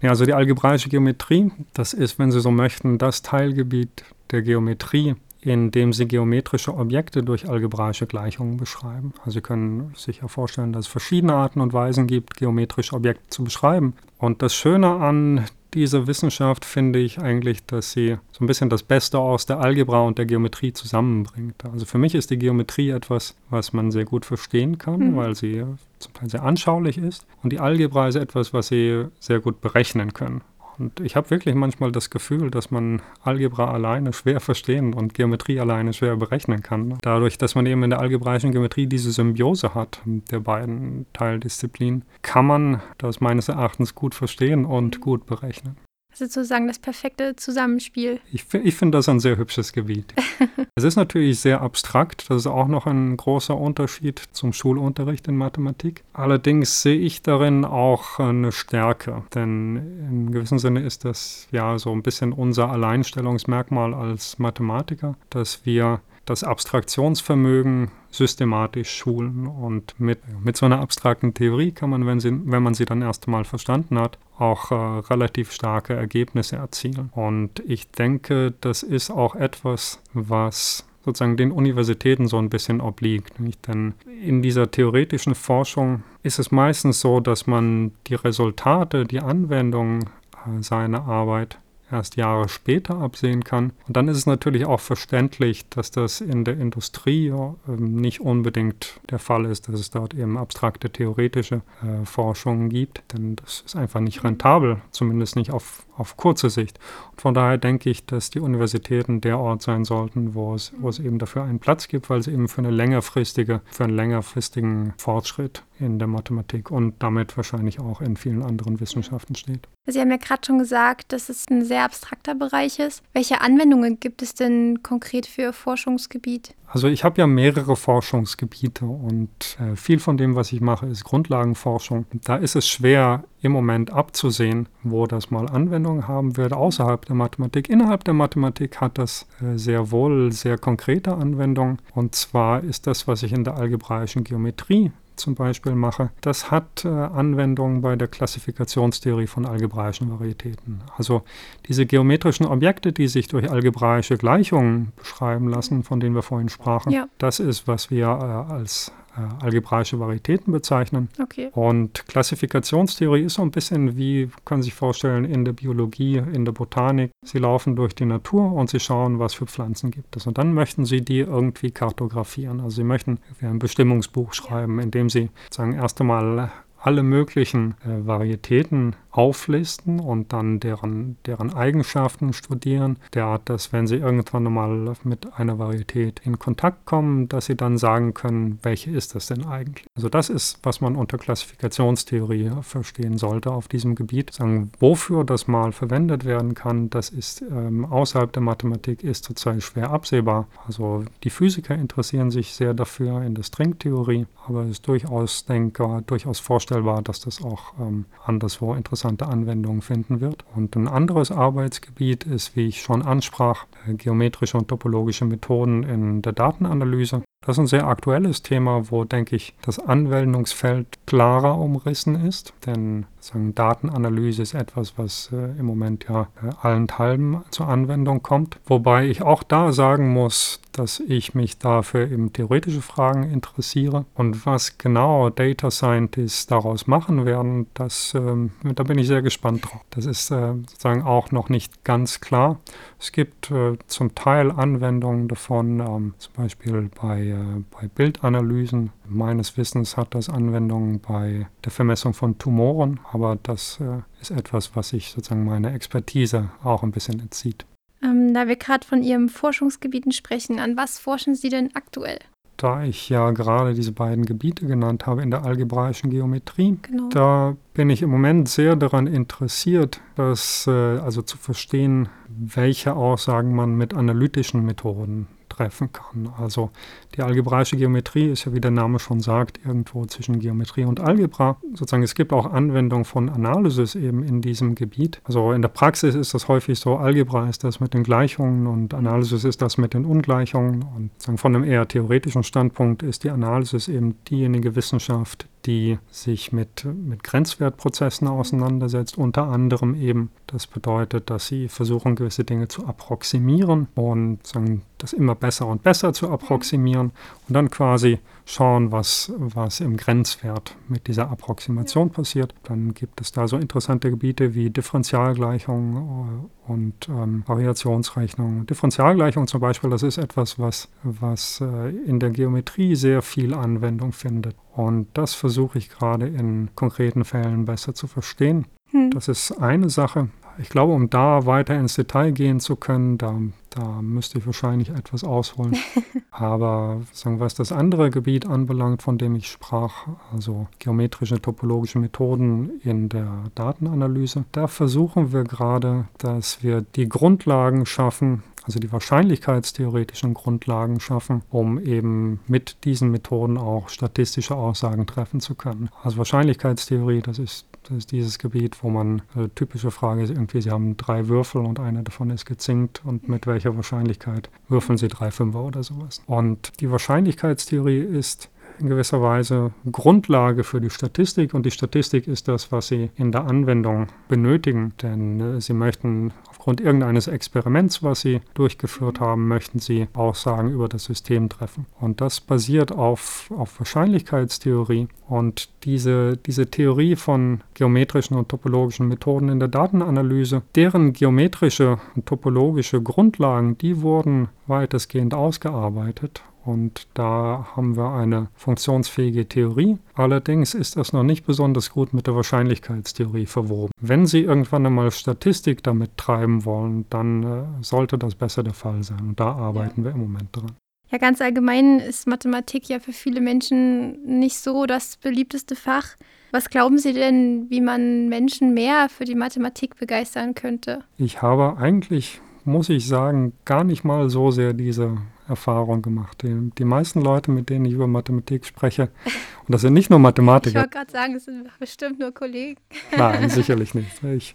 Ja, 0.00 0.10
also 0.10 0.24
die 0.24 0.34
algebraische 0.34 0.88
Geometrie, 0.88 1.50
das 1.74 1.94
ist, 1.94 2.18
wenn 2.18 2.30
Sie 2.30 2.40
so 2.40 2.50
möchten, 2.50 2.98
das 2.98 3.22
Teilgebiet 3.22 4.04
der 4.30 4.42
Geometrie, 4.42 5.16
in 5.42 5.72
dem 5.72 5.92
sie 5.92 6.06
geometrische 6.06 6.74
Objekte 6.74 7.22
durch 7.22 7.48
algebraische 7.48 8.06
Gleichungen 8.06 8.56
beschreiben. 8.56 9.12
Also 9.20 9.32
Sie 9.32 9.40
können 9.40 9.92
sich 9.96 10.20
ja 10.20 10.28
vorstellen, 10.28 10.72
dass 10.72 10.86
es 10.86 10.92
verschiedene 10.92 11.34
Arten 11.34 11.60
und 11.60 11.72
Weisen 11.72 12.06
gibt, 12.06 12.36
geometrische 12.36 12.94
Objekte 12.94 13.28
zu 13.28 13.42
beschreiben. 13.44 13.94
Und 14.18 14.40
das 14.40 14.54
Schöne 14.54 14.88
an 14.88 15.46
dieser 15.74 16.06
Wissenschaft 16.06 16.64
finde 16.64 16.98
ich 16.98 17.18
eigentlich, 17.18 17.64
dass 17.64 17.92
sie 17.92 18.18
so 18.30 18.44
ein 18.44 18.46
bisschen 18.46 18.68
das 18.68 18.82
Beste 18.82 19.18
aus 19.18 19.46
der 19.46 19.60
Algebra 19.60 20.02
und 20.02 20.18
der 20.18 20.26
Geometrie 20.26 20.72
zusammenbringt. 20.72 21.64
Also 21.64 21.86
für 21.86 21.98
mich 21.98 22.14
ist 22.14 22.30
die 22.30 22.38
Geometrie 22.38 22.90
etwas, 22.90 23.34
was 23.50 23.72
man 23.72 23.90
sehr 23.90 24.04
gut 24.04 24.26
verstehen 24.26 24.78
kann, 24.78 25.12
mhm. 25.12 25.16
weil 25.16 25.34
sie 25.34 25.64
zum 25.98 26.12
Teil 26.12 26.28
sehr 26.28 26.42
anschaulich 26.42 26.98
ist. 26.98 27.26
Und 27.42 27.52
die 27.52 27.60
Algebra 27.60 28.08
ist 28.08 28.16
etwas, 28.16 28.52
was 28.52 28.68
sie 28.68 29.06
sehr 29.18 29.40
gut 29.40 29.60
berechnen 29.60 30.12
können. 30.12 30.42
Und 30.78 31.00
ich 31.00 31.16
habe 31.16 31.30
wirklich 31.30 31.54
manchmal 31.54 31.92
das 31.92 32.10
Gefühl, 32.10 32.50
dass 32.50 32.70
man 32.70 33.02
Algebra 33.22 33.70
alleine 33.70 34.12
schwer 34.12 34.40
verstehen 34.40 34.94
und 34.94 35.14
Geometrie 35.14 35.60
alleine 35.60 35.92
schwer 35.92 36.16
berechnen 36.16 36.62
kann. 36.62 36.98
Dadurch, 37.02 37.38
dass 37.38 37.54
man 37.54 37.66
eben 37.66 37.82
in 37.82 37.90
der 37.90 38.00
algebraischen 38.00 38.52
Geometrie 38.52 38.86
diese 38.86 39.12
Symbiose 39.12 39.74
hat 39.74 40.00
der 40.04 40.40
beiden 40.40 41.06
Teildisziplinen, 41.12 42.04
kann 42.22 42.46
man 42.46 42.82
das 42.98 43.20
meines 43.20 43.48
Erachtens 43.48 43.94
gut 43.94 44.14
verstehen 44.14 44.64
und 44.64 45.00
gut 45.00 45.26
berechnen. 45.26 45.76
Also 46.12 46.26
sozusagen 46.26 46.68
das 46.68 46.78
perfekte 46.78 47.36
Zusammenspiel. 47.36 48.20
Ich, 48.32 48.44
ich 48.52 48.74
finde 48.74 48.98
das 48.98 49.08
ein 49.08 49.18
sehr 49.18 49.38
hübsches 49.38 49.72
Gebiet. 49.72 50.12
es 50.74 50.84
ist 50.84 50.96
natürlich 50.96 51.40
sehr 51.40 51.62
abstrakt. 51.62 52.28
Das 52.28 52.36
ist 52.38 52.46
auch 52.46 52.68
noch 52.68 52.86
ein 52.86 53.16
großer 53.16 53.56
Unterschied 53.56 54.22
zum 54.32 54.52
Schulunterricht 54.52 55.26
in 55.28 55.36
Mathematik. 55.36 56.04
Allerdings 56.12 56.82
sehe 56.82 56.98
ich 56.98 57.22
darin 57.22 57.64
auch 57.64 58.18
eine 58.18 58.52
Stärke. 58.52 59.24
Denn 59.34 59.76
im 60.10 60.32
gewissen 60.32 60.58
Sinne 60.58 60.80
ist 60.80 61.06
das 61.06 61.48
ja 61.50 61.78
so 61.78 61.92
ein 61.92 62.02
bisschen 62.02 62.32
unser 62.32 62.70
Alleinstellungsmerkmal 62.70 63.94
als 63.94 64.38
Mathematiker, 64.38 65.16
dass 65.30 65.64
wir 65.64 66.00
das 66.24 66.44
Abstraktionsvermögen 66.44 67.90
systematisch 68.10 68.90
schulen. 68.90 69.46
Und 69.46 69.98
mit, 69.98 70.20
mit 70.42 70.56
so 70.56 70.66
einer 70.66 70.80
abstrakten 70.80 71.34
Theorie 71.34 71.72
kann 71.72 71.90
man, 71.90 72.06
wenn, 72.06 72.20
sie, 72.20 72.32
wenn 72.44 72.62
man 72.62 72.74
sie 72.74 72.84
dann 72.84 73.02
erst 73.02 73.26
einmal 73.26 73.44
verstanden 73.44 73.98
hat, 73.98 74.18
auch 74.38 74.70
äh, 74.70 74.74
relativ 74.74 75.52
starke 75.52 75.94
Ergebnisse 75.94 76.56
erzielen. 76.56 77.10
Und 77.12 77.60
ich 77.66 77.90
denke, 77.90 78.54
das 78.60 78.82
ist 78.82 79.10
auch 79.10 79.34
etwas, 79.34 80.00
was 80.12 80.84
sozusagen 81.04 81.36
den 81.36 81.50
Universitäten 81.50 82.28
so 82.28 82.38
ein 82.38 82.50
bisschen 82.50 82.80
obliegt. 82.80 83.40
Nicht? 83.40 83.66
Denn 83.66 83.94
in 84.22 84.42
dieser 84.42 84.70
theoretischen 84.70 85.34
Forschung 85.34 86.04
ist 86.22 86.38
es 86.38 86.52
meistens 86.52 87.00
so, 87.00 87.18
dass 87.18 87.46
man 87.46 87.92
die 88.06 88.14
Resultate, 88.14 89.04
die 89.04 89.20
Anwendung 89.20 90.04
äh, 90.04 90.62
seiner 90.62 91.06
Arbeit 91.06 91.58
erst 91.92 92.16
Jahre 92.16 92.48
später 92.48 92.96
absehen 92.96 93.44
kann. 93.44 93.72
Und 93.86 93.96
dann 93.96 94.08
ist 94.08 94.16
es 94.16 94.26
natürlich 94.26 94.64
auch 94.64 94.80
verständlich, 94.80 95.68
dass 95.68 95.90
das 95.90 96.20
in 96.20 96.44
der 96.44 96.58
Industrie 96.58 97.28
äh, 97.28 97.70
nicht 97.70 98.20
unbedingt 98.20 99.00
der 99.10 99.18
Fall 99.18 99.44
ist, 99.44 99.68
dass 99.68 99.78
es 99.78 99.90
dort 99.90 100.14
eben 100.14 100.36
abstrakte 100.38 100.90
theoretische 100.90 101.62
äh, 101.82 102.04
Forschungen 102.04 102.68
gibt, 102.68 103.02
denn 103.12 103.36
das 103.36 103.62
ist 103.66 103.76
einfach 103.76 104.00
nicht 104.00 104.24
rentabel, 104.24 104.80
zumindest 104.90 105.36
nicht 105.36 105.52
auf, 105.52 105.86
auf 105.96 106.16
kurze 106.16 106.50
Sicht. 106.50 106.78
Und 107.10 107.20
von 107.20 107.34
daher 107.34 107.58
denke 107.58 107.90
ich, 107.90 108.06
dass 108.06 108.30
die 108.30 108.40
Universitäten 108.40 109.20
der 109.20 109.38
Ort 109.38 109.62
sein 109.62 109.84
sollten, 109.84 110.34
wo 110.34 110.54
es, 110.54 110.72
wo 110.78 110.88
es 110.88 110.98
eben 110.98 111.18
dafür 111.18 111.42
einen 111.42 111.58
Platz 111.58 111.88
gibt, 111.88 112.10
weil 112.10 112.20
es 112.20 112.28
eben 112.28 112.48
für 112.48 112.58
eine 112.58 112.70
längerfristige, 112.70 113.60
für 113.70 113.84
einen 113.84 113.96
längerfristigen 113.96 114.94
Fortschritt 114.96 115.64
in 115.78 115.98
der 115.98 116.08
Mathematik 116.08 116.70
und 116.70 117.02
damit 117.02 117.36
wahrscheinlich 117.36 117.80
auch 117.80 118.00
in 118.00 118.16
vielen 118.16 118.42
anderen 118.42 118.80
Wissenschaften 118.80 119.34
steht. 119.34 119.68
Sie 119.86 120.00
haben 120.00 120.10
ja 120.10 120.16
gerade 120.16 120.42
schon 120.46 120.58
gesagt, 120.58 121.12
dass 121.12 121.28
es 121.28 121.46
ein 121.50 121.64
sehr 121.64 121.84
abstrakter 121.84 122.34
Bereich 122.34 122.78
ist. 122.78 123.02
Welche 123.12 123.40
Anwendungen 123.40 123.98
gibt 123.98 124.22
es 124.22 124.34
denn 124.34 124.82
konkret 124.82 125.26
für 125.26 125.42
Ihr 125.42 125.52
Forschungsgebiet? 125.52 126.54
Also 126.72 126.88
ich 126.88 127.04
habe 127.04 127.20
ja 127.20 127.26
mehrere 127.26 127.76
Forschungsgebiete 127.76 128.86
und 128.86 129.58
äh, 129.60 129.76
viel 129.76 129.98
von 129.98 130.16
dem, 130.16 130.36
was 130.36 130.52
ich 130.52 130.62
mache, 130.62 130.86
ist 130.86 131.04
Grundlagenforschung. 131.04 132.06
Da 132.24 132.36
ist 132.36 132.56
es 132.56 132.66
schwer 132.66 133.24
im 133.42 133.52
Moment 133.52 133.92
abzusehen, 133.92 134.70
wo 134.82 135.06
das 135.06 135.30
mal 135.30 135.50
Anwendung 135.50 136.08
haben 136.08 136.38
wird 136.38 136.54
außerhalb 136.54 137.04
der 137.04 137.14
Mathematik. 137.14 137.68
Innerhalb 137.68 138.04
der 138.04 138.14
Mathematik 138.14 138.80
hat 138.80 138.96
das 138.96 139.26
äh, 139.42 139.58
sehr 139.58 139.90
wohl 139.90 140.32
sehr 140.32 140.56
konkrete 140.56 141.14
Anwendungen. 141.14 141.76
Und 141.94 142.14
zwar 142.14 142.64
ist 142.64 142.86
das, 142.86 143.06
was 143.06 143.22
ich 143.22 143.34
in 143.34 143.44
der 143.44 143.56
algebraischen 143.58 144.24
Geometrie 144.24 144.92
zum 145.16 145.34
Beispiel 145.34 145.74
mache, 145.74 146.10
das 146.20 146.50
hat 146.50 146.84
äh, 146.84 146.88
Anwendungen 146.88 147.80
bei 147.80 147.96
der 147.96 148.08
Klassifikationstheorie 148.08 149.26
von 149.26 149.46
algebraischen 149.46 150.10
Varietäten. 150.10 150.80
Also 150.96 151.22
diese 151.66 151.86
geometrischen 151.86 152.46
Objekte, 152.46 152.92
die 152.92 153.08
sich 153.08 153.28
durch 153.28 153.50
algebraische 153.50 154.16
Gleichungen 154.16 154.92
beschreiben 154.96 155.48
lassen, 155.48 155.82
von 155.82 156.00
denen 156.00 156.14
wir 156.14 156.22
vorhin 156.22 156.48
sprachen, 156.48 156.92
ja. 156.92 157.06
das 157.18 157.40
ist, 157.40 157.66
was 157.68 157.90
wir 157.90 158.06
äh, 158.06 158.52
als 158.52 158.92
äh, 159.16 159.44
algebraische 159.44 160.00
Varietäten 160.00 160.52
bezeichnen. 160.52 161.08
Okay. 161.20 161.50
Und 161.52 162.06
Klassifikationstheorie 162.08 163.22
ist 163.22 163.34
so 163.34 163.42
ein 163.42 163.50
bisschen 163.50 163.96
wie, 163.96 164.30
können 164.44 164.62
Sie 164.62 164.66
sich 164.66 164.74
vorstellen, 164.74 165.24
in 165.24 165.44
der 165.44 165.52
Biologie, 165.52 166.16
in 166.16 166.44
der 166.44 166.52
Botanik. 166.52 167.10
Sie 167.24 167.38
laufen 167.38 167.76
durch 167.76 167.94
die 167.94 168.06
Natur 168.06 168.52
und 168.52 168.70
Sie 168.70 168.80
schauen, 168.80 169.18
was 169.18 169.34
für 169.34 169.46
Pflanzen 169.46 169.90
gibt 169.90 170.16
es. 170.16 170.26
Und 170.26 170.38
dann 170.38 170.54
möchten 170.54 170.84
Sie 170.84 171.02
die 171.02 171.20
irgendwie 171.20 171.70
kartografieren. 171.70 172.60
Also 172.60 172.76
Sie 172.76 172.84
möchten 172.84 173.18
ein 173.40 173.58
Bestimmungsbuch 173.58 174.32
schreiben, 174.32 174.78
in 174.78 174.90
dem 174.90 175.10
Sie 175.10 175.30
sagen, 175.50 175.74
erst 175.74 176.00
einmal 176.00 176.50
alle 176.78 177.02
möglichen 177.02 177.74
äh, 177.84 178.06
Varietäten 178.06 178.96
auflisten 179.12 180.00
und 180.00 180.32
dann 180.32 180.58
deren, 180.58 181.16
deren 181.26 181.52
Eigenschaften 181.52 182.32
studieren, 182.32 182.96
derart, 183.14 183.48
dass 183.48 183.72
wenn 183.72 183.86
sie 183.86 183.96
irgendwann 183.96 184.44
mal 184.44 184.94
mit 185.04 185.34
einer 185.34 185.58
Varietät 185.58 186.20
in 186.24 186.38
Kontakt 186.38 186.86
kommen, 186.86 187.28
dass 187.28 187.46
sie 187.46 187.56
dann 187.56 187.76
sagen 187.76 188.14
können, 188.14 188.58
welche 188.62 188.90
ist 188.90 189.14
das 189.14 189.26
denn 189.26 189.46
eigentlich? 189.46 189.86
Also 189.94 190.08
das 190.08 190.30
ist, 190.30 190.58
was 190.62 190.80
man 190.80 190.96
unter 190.96 191.18
Klassifikationstheorie 191.18 192.50
verstehen 192.62 193.18
sollte 193.18 193.52
auf 193.52 193.68
diesem 193.68 193.94
Gebiet. 193.94 194.32
Sagen, 194.32 194.72
wofür 194.80 195.24
das 195.24 195.46
mal 195.46 195.72
verwendet 195.72 196.24
werden 196.24 196.54
kann, 196.54 196.88
das 196.88 197.10
ist 197.10 197.42
ähm, 197.42 197.84
außerhalb 197.84 198.32
der 198.32 198.42
Mathematik 198.42 199.04
ist 199.04 199.24
zurzeit 199.24 199.62
schwer 199.62 199.90
absehbar. 199.90 200.48
Also 200.66 201.04
die 201.22 201.30
Physiker 201.30 201.74
interessieren 201.74 202.30
sich 202.30 202.54
sehr 202.54 202.72
dafür 202.72 203.22
in 203.22 203.34
der 203.34 203.42
Stringtheorie, 203.42 204.26
aber 204.46 204.62
es 204.62 204.70
ist 204.70 204.88
durchaus 204.88 205.44
denkbar, 205.44 206.00
durchaus 206.02 206.40
vorstellbar, 206.40 207.02
dass 207.02 207.20
das 207.20 207.42
auch 207.42 207.74
ähm, 207.78 208.06
anderswo 208.24 208.74
interessant 208.74 209.01
interessante 209.02 209.26
Anwendungen 209.26 209.82
finden 209.82 210.20
wird. 210.20 210.44
Und 210.54 210.76
ein 210.76 210.86
anderes 210.86 211.30
Arbeitsgebiet 211.32 212.24
ist, 212.24 212.54
wie 212.56 212.68
ich 212.68 212.82
schon 212.82 213.02
ansprach, 213.02 213.66
äh, 213.88 213.94
geometrische 213.94 214.56
und 214.56 214.68
topologische 214.68 215.24
Methoden 215.24 215.82
in 215.82 216.22
der 216.22 216.32
Datenanalyse. 216.32 217.22
Das 217.44 217.56
ist 217.56 217.60
ein 217.60 217.66
sehr 217.66 217.86
aktuelles 217.86 218.42
Thema, 218.42 218.90
wo, 218.90 219.04
denke 219.04 219.34
ich, 219.34 219.54
das 219.62 219.80
Anwendungsfeld 219.80 220.86
klarer 221.06 221.58
umrissen 221.58 222.14
ist. 222.14 222.54
Denn 222.66 223.06
sagen, 223.18 223.54
Datenanalyse 223.54 224.42
ist 224.42 224.54
etwas, 224.54 224.94
was 224.96 225.30
äh, 225.32 225.58
im 225.58 225.66
Moment 225.66 226.06
ja 226.08 226.28
äh, 226.42 226.50
allenthalben 226.60 227.42
zur 227.50 227.68
Anwendung 227.68 228.22
kommt. 228.22 228.58
Wobei 228.66 229.06
ich 229.06 229.22
auch 229.22 229.42
da 229.42 229.72
sagen 229.72 230.12
muss, 230.12 230.60
dass 230.72 231.00
ich 231.00 231.34
mich 231.34 231.58
dafür 231.58 232.10
eben 232.10 232.32
theoretische 232.32 232.80
Fragen 232.80 233.24
interessiere. 233.24 234.06
Und 234.14 234.46
was 234.46 234.78
genau 234.78 235.30
Data 235.30 235.70
Scientists 235.70 236.46
daraus 236.46 236.86
machen 236.86 237.24
werden, 237.26 237.66
das, 237.74 238.14
äh, 238.14 238.48
da 238.74 238.82
bin 238.82 238.98
ich 238.98 239.06
sehr 239.06 239.22
gespannt 239.22 239.64
drauf. 239.66 239.84
Das 239.90 240.06
ist 240.06 240.30
äh, 240.30 240.54
sozusagen 240.54 241.02
auch 241.02 241.30
noch 241.30 241.48
nicht 241.48 241.84
ganz 241.84 242.20
klar. 242.20 242.58
Es 242.98 243.12
gibt 243.12 243.50
äh, 243.50 243.76
zum 243.86 244.14
Teil 244.14 244.50
Anwendungen 244.50 245.28
davon, 245.28 245.80
ähm, 245.80 246.14
zum 246.18 246.32
Beispiel 246.34 246.90
bei, 247.00 247.31
äh, 247.32 247.64
bei 247.70 247.88
Bildanalysen. 247.88 248.90
Meines 249.08 249.56
Wissens 249.56 249.96
hat 249.96 250.14
das 250.14 250.28
Anwendungen 250.28 251.00
bei 251.00 251.48
der 251.64 251.72
Vermessung 251.72 252.14
von 252.14 252.38
Tumoren, 252.38 253.00
aber 253.12 253.38
das 253.42 253.80
äh, 253.80 254.02
ist 254.20 254.30
etwas, 254.30 254.76
was 254.76 254.90
sich 254.90 255.10
sozusagen 255.10 255.44
meiner 255.44 255.74
Expertise 255.74 256.50
auch 256.62 256.82
ein 256.82 256.92
bisschen 256.92 257.20
entzieht. 257.20 257.66
Ähm, 258.02 258.34
da 258.34 258.48
wir 258.48 258.56
gerade 258.56 258.86
von 258.86 259.02
Ihren 259.02 259.28
Forschungsgebieten 259.28 260.12
sprechen, 260.12 260.58
an 260.58 260.76
was 260.76 260.98
forschen 260.98 261.34
Sie 261.34 261.48
denn 261.48 261.70
aktuell? 261.74 262.18
Da 262.56 262.84
ich 262.84 263.08
ja 263.08 263.30
gerade 263.30 263.74
diese 263.74 263.92
beiden 263.92 264.24
Gebiete 264.24 264.66
genannt 264.66 265.06
habe 265.06 265.22
in 265.22 265.30
der 265.30 265.44
algebraischen 265.44 266.10
Geometrie, 266.10 266.78
genau. 266.82 267.08
da 267.08 267.56
bin 267.74 267.90
ich 267.90 268.02
im 268.02 268.10
Moment 268.10 268.48
sehr 268.48 268.76
daran 268.76 269.06
interessiert, 269.06 270.00
dass, 270.16 270.66
äh, 270.66 270.70
also 270.70 271.22
zu 271.22 271.38
verstehen, 271.38 272.08
welche 272.28 272.94
Aussagen 272.94 273.54
man 273.54 273.74
mit 273.76 273.94
analytischen 273.94 274.64
Methoden 274.64 275.28
treffen 275.52 275.92
kann. 275.92 276.32
Also 276.38 276.70
die 277.14 277.22
algebraische 277.22 277.76
Geometrie 277.76 278.28
ist 278.28 278.44
ja, 278.44 278.52
wie 278.52 278.60
der 278.60 278.70
Name 278.70 278.98
schon 278.98 279.20
sagt, 279.20 279.60
irgendwo 279.64 280.06
zwischen 280.06 280.40
Geometrie 280.40 280.84
und 280.84 281.00
Algebra. 281.00 281.56
Sozusagen 281.74 282.02
es 282.02 282.14
gibt 282.14 282.32
auch 282.32 282.50
Anwendung 282.50 283.04
von 283.04 283.28
Analysis 283.28 283.94
eben 283.94 284.22
in 284.22 284.40
diesem 284.40 284.74
Gebiet. 284.74 285.20
Also 285.24 285.52
in 285.52 285.62
der 285.62 285.68
Praxis 285.68 286.14
ist 286.14 286.34
das 286.34 286.48
häufig 286.48 286.78
so, 286.78 286.96
Algebra 286.96 287.48
ist 287.48 287.64
das 287.64 287.80
mit 287.80 287.94
den 287.94 288.02
Gleichungen 288.02 288.66
und 288.66 288.94
Analysis 288.94 289.44
ist 289.44 289.60
das 289.62 289.78
mit 289.78 289.94
den 289.94 290.04
Ungleichungen. 290.04 290.84
Und 290.96 291.40
von 291.40 291.54
einem 291.54 291.64
eher 291.64 291.86
theoretischen 291.86 292.42
Standpunkt 292.42 293.02
ist 293.02 293.24
die 293.24 293.30
Analysis 293.30 293.88
eben 293.88 294.16
diejenige 294.28 294.74
Wissenschaft, 294.74 295.46
die 295.66 295.98
sich 296.10 296.52
mit, 296.52 296.84
mit 296.84 297.22
Grenzwertprozessen 297.22 298.26
auseinandersetzt, 298.26 299.16
unter 299.16 299.44
anderem 299.44 299.94
eben. 299.94 300.30
Das 300.46 300.66
bedeutet, 300.66 301.30
dass 301.30 301.46
sie 301.46 301.68
versuchen, 301.68 302.16
gewisse 302.16 302.44
Dinge 302.44 302.68
zu 302.68 302.86
approximieren 302.86 303.88
und 303.94 304.46
sagen, 304.46 304.82
das 304.98 305.12
immer 305.12 305.34
besser 305.34 305.66
und 305.66 305.82
besser 305.82 306.12
zu 306.12 306.30
approximieren 306.30 307.12
und 307.48 307.54
dann 307.54 307.70
quasi 307.70 308.18
schauen, 308.44 308.92
was, 308.92 309.32
was 309.36 309.80
im 309.80 309.96
Grenzwert 309.96 310.76
mit 310.88 311.06
dieser 311.06 311.30
Approximation 311.30 312.10
passiert. 312.10 312.54
Dann 312.64 312.94
gibt 312.94 313.20
es 313.20 313.32
da 313.32 313.48
so 313.48 313.56
interessante 313.56 314.10
Gebiete 314.10 314.54
wie 314.54 314.70
Differentialgleichungen 314.70 316.48
äh, 316.66 316.70
und 316.70 317.08
ähm, 317.08 317.44
Variationsrechnung. 317.46 318.66
Differentialgleichung 318.66 319.46
zum 319.46 319.60
Beispiel, 319.60 319.90
das 319.90 320.02
ist 320.02 320.18
etwas, 320.18 320.58
was, 320.58 320.88
was 321.02 321.60
äh, 321.60 321.90
in 321.90 322.20
der 322.20 322.30
Geometrie 322.30 322.96
sehr 322.96 323.22
viel 323.22 323.54
Anwendung 323.54 324.12
findet. 324.12 324.56
Und 324.74 325.08
das 325.14 325.34
versuche 325.34 325.78
ich 325.78 325.90
gerade 325.90 326.26
in 326.26 326.70
konkreten 326.74 327.24
Fällen 327.24 327.64
besser 327.64 327.94
zu 327.94 328.06
verstehen. 328.06 328.66
Hm. 328.90 329.10
Das 329.10 329.28
ist 329.28 329.52
eine 329.52 329.90
Sache. 329.90 330.28
Ich 330.58 330.68
glaube, 330.68 330.92
um 330.92 331.10
da 331.10 331.46
weiter 331.46 331.78
ins 331.78 331.94
Detail 331.94 332.32
gehen 332.32 332.60
zu 332.60 332.76
können, 332.76 333.18
da, 333.18 333.38
da 333.70 334.02
müsste 334.02 334.38
ich 334.38 334.46
wahrscheinlich 334.46 334.90
etwas 334.90 335.24
ausholen. 335.24 335.76
Aber 336.30 337.02
sagen, 337.12 337.40
was 337.40 337.54
das 337.54 337.72
andere 337.72 338.10
Gebiet 338.10 338.46
anbelangt, 338.46 339.02
von 339.02 339.18
dem 339.18 339.34
ich 339.34 339.48
sprach, 339.48 340.06
also 340.32 340.66
geometrische, 340.78 341.40
topologische 341.40 341.98
Methoden 341.98 342.80
in 342.82 343.08
der 343.08 343.44
Datenanalyse, 343.54 344.44
da 344.52 344.66
versuchen 344.66 345.32
wir 345.32 345.44
gerade, 345.44 346.06
dass 346.18 346.62
wir 346.62 346.80
die 346.80 347.08
Grundlagen 347.08 347.86
schaffen, 347.86 348.42
also 348.64 348.78
die 348.78 348.92
wahrscheinlichkeitstheoretischen 348.92 350.34
Grundlagen 350.34 351.00
schaffen, 351.00 351.42
um 351.50 351.78
eben 351.78 352.40
mit 352.46 352.84
diesen 352.84 353.10
Methoden 353.10 353.58
auch 353.58 353.88
statistische 353.88 354.54
Aussagen 354.54 355.06
treffen 355.06 355.40
zu 355.40 355.54
können. 355.54 355.90
Also 356.02 356.18
Wahrscheinlichkeitstheorie, 356.18 357.20
das 357.20 357.38
ist 357.38 357.66
das 357.84 357.98
ist 357.98 358.12
dieses 358.12 358.38
Gebiet, 358.38 358.82
wo 358.82 358.90
man, 358.90 359.22
äh, 359.36 359.48
typische 359.54 359.90
Frage 359.90 360.22
ist 360.22 360.30
irgendwie, 360.30 360.60
Sie 360.60 360.70
haben 360.70 360.96
drei 360.96 361.28
Würfel 361.28 361.62
und 361.62 361.80
einer 361.80 362.02
davon 362.02 362.30
ist 362.30 362.44
gezinkt 362.44 363.02
und 363.04 363.28
mit 363.28 363.46
welcher 363.46 363.76
Wahrscheinlichkeit 363.76 364.50
würfeln 364.68 364.98
Sie 364.98 365.08
drei 365.08 365.30
Fünfer 365.30 365.62
oder 365.62 365.82
sowas. 365.82 366.22
Und 366.26 366.80
die 366.80 366.90
Wahrscheinlichkeitstheorie 366.90 368.00
ist 368.00 368.50
in 368.82 368.88
gewisser 368.88 369.22
Weise 369.22 369.72
Grundlage 369.90 370.64
für 370.64 370.80
die 370.80 370.90
Statistik. 370.90 371.54
Und 371.54 371.64
die 371.64 371.70
Statistik 371.70 372.26
ist 372.26 372.48
das, 372.48 372.72
was 372.72 372.88
Sie 372.88 373.10
in 373.16 373.32
der 373.32 373.46
Anwendung 373.46 374.08
benötigen, 374.28 374.92
denn 375.00 375.40
äh, 375.40 375.60
Sie 375.60 375.72
möchten 375.72 376.32
aufgrund 376.48 376.80
irgendeines 376.80 377.28
Experiments, 377.28 378.02
was 378.02 378.20
Sie 378.20 378.40
durchgeführt 378.54 379.20
haben, 379.20 379.48
möchten 379.48 379.78
Sie 379.78 380.08
Aussagen 380.14 380.70
über 380.70 380.88
das 380.88 381.04
System 381.04 381.48
treffen. 381.48 381.86
Und 382.00 382.20
das 382.20 382.40
basiert 382.40 382.92
auf, 382.92 383.50
auf 383.56 383.78
Wahrscheinlichkeitstheorie. 383.80 385.08
Und 385.28 385.70
diese, 385.84 386.36
diese 386.36 386.70
Theorie 386.70 387.16
von 387.16 387.62
geometrischen 387.74 388.36
und 388.36 388.48
topologischen 388.48 389.08
Methoden 389.08 389.48
in 389.48 389.60
der 389.60 389.68
Datenanalyse, 389.68 390.62
deren 390.74 391.12
geometrische 391.12 391.98
und 392.14 392.26
topologische 392.26 393.00
Grundlagen, 393.00 393.78
die 393.78 394.02
wurden 394.02 394.48
weitestgehend 394.66 395.34
ausgearbeitet 395.34 396.42
und 396.64 397.08
da 397.14 397.68
haben 397.74 397.96
wir 397.96 398.12
eine 398.12 398.48
funktionsfähige 398.54 399.48
Theorie. 399.48 399.98
Allerdings 400.14 400.74
ist 400.74 400.96
das 400.96 401.12
noch 401.12 401.22
nicht 401.22 401.46
besonders 401.46 401.90
gut 401.90 402.12
mit 402.14 402.26
der 402.26 402.34
Wahrscheinlichkeitstheorie 402.34 403.46
verwoben. 403.46 403.92
Wenn 404.00 404.26
Sie 404.26 404.40
irgendwann 404.40 404.86
einmal 404.86 405.10
Statistik 405.10 405.82
damit 405.82 406.16
treiben 406.16 406.64
wollen, 406.64 407.06
dann 407.10 407.42
äh, 407.42 407.64
sollte 407.82 408.18
das 408.18 408.34
besser 408.34 408.62
der 408.62 408.74
Fall 408.74 409.02
sein. 409.02 409.20
Und 409.20 409.40
da 409.40 409.52
arbeiten 409.52 410.02
ja. 410.02 410.04
wir 410.06 410.12
im 410.12 410.20
Moment 410.20 410.48
dran. 410.56 410.72
Ja, 411.10 411.18
ganz 411.18 411.42
allgemein 411.42 412.00
ist 412.00 412.26
Mathematik 412.26 412.88
ja 412.88 412.98
für 412.98 413.12
viele 413.12 413.42
Menschen 413.42 414.22
nicht 414.24 414.56
so 414.56 414.86
das 414.86 415.18
beliebteste 415.18 415.76
Fach. 415.76 416.16
Was 416.52 416.70
glauben 416.70 416.96
Sie 416.98 417.12
denn, 417.12 417.68
wie 417.68 417.82
man 417.82 418.28
Menschen 418.28 418.72
mehr 418.72 419.08
für 419.10 419.24
die 419.24 419.34
Mathematik 419.34 419.96
begeistern 419.96 420.54
könnte? 420.54 421.04
Ich 421.18 421.42
habe 421.42 421.76
eigentlich, 421.76 422.40
muss 422.64 422.88
ich 422.88 423.06
sagen, 423.06 423.52
gar 423.64 423.84
nicht 423.84 424.04
mal 424.04 424.30
so 424.30 424.50
sehr 424.50 424.72
diese 424.72 425.18
Erfahrung 425.48 426.02
gemacht. 426.02 426.42
Die, 426.42 426.70
die 426.78 426.84
meisten 426.84 427.20
Leute, 427.20 427.50
mit 427.50 427.68
denen 427.68 427.84
ich 427.84 427.92
über 427.92 428.06
Mathematik 428.06 428.64
spreche, 428.64 429.10
und 429.66 429.72
das 429.72 429.82
sind 429.82 429.92
nicht 429.92 430.10
nur 430.10 430.18
Mathematiker. 430.18 430.70
Ich 430.70 430.82
wollte 430.82 430.96
gerade 430.96 431.10
sagen, 431.10 431.34
das 431.34 431.44
sind 431.44 431.68
bestimmt 431.78 432.18
nur 432.18 432.32
Kollegen. 432.32 432.80
Nein, 433.16 433.48
sicherlich 433.50 433.94
nicht. 433.94 434.22
Ich, 434.24 434.54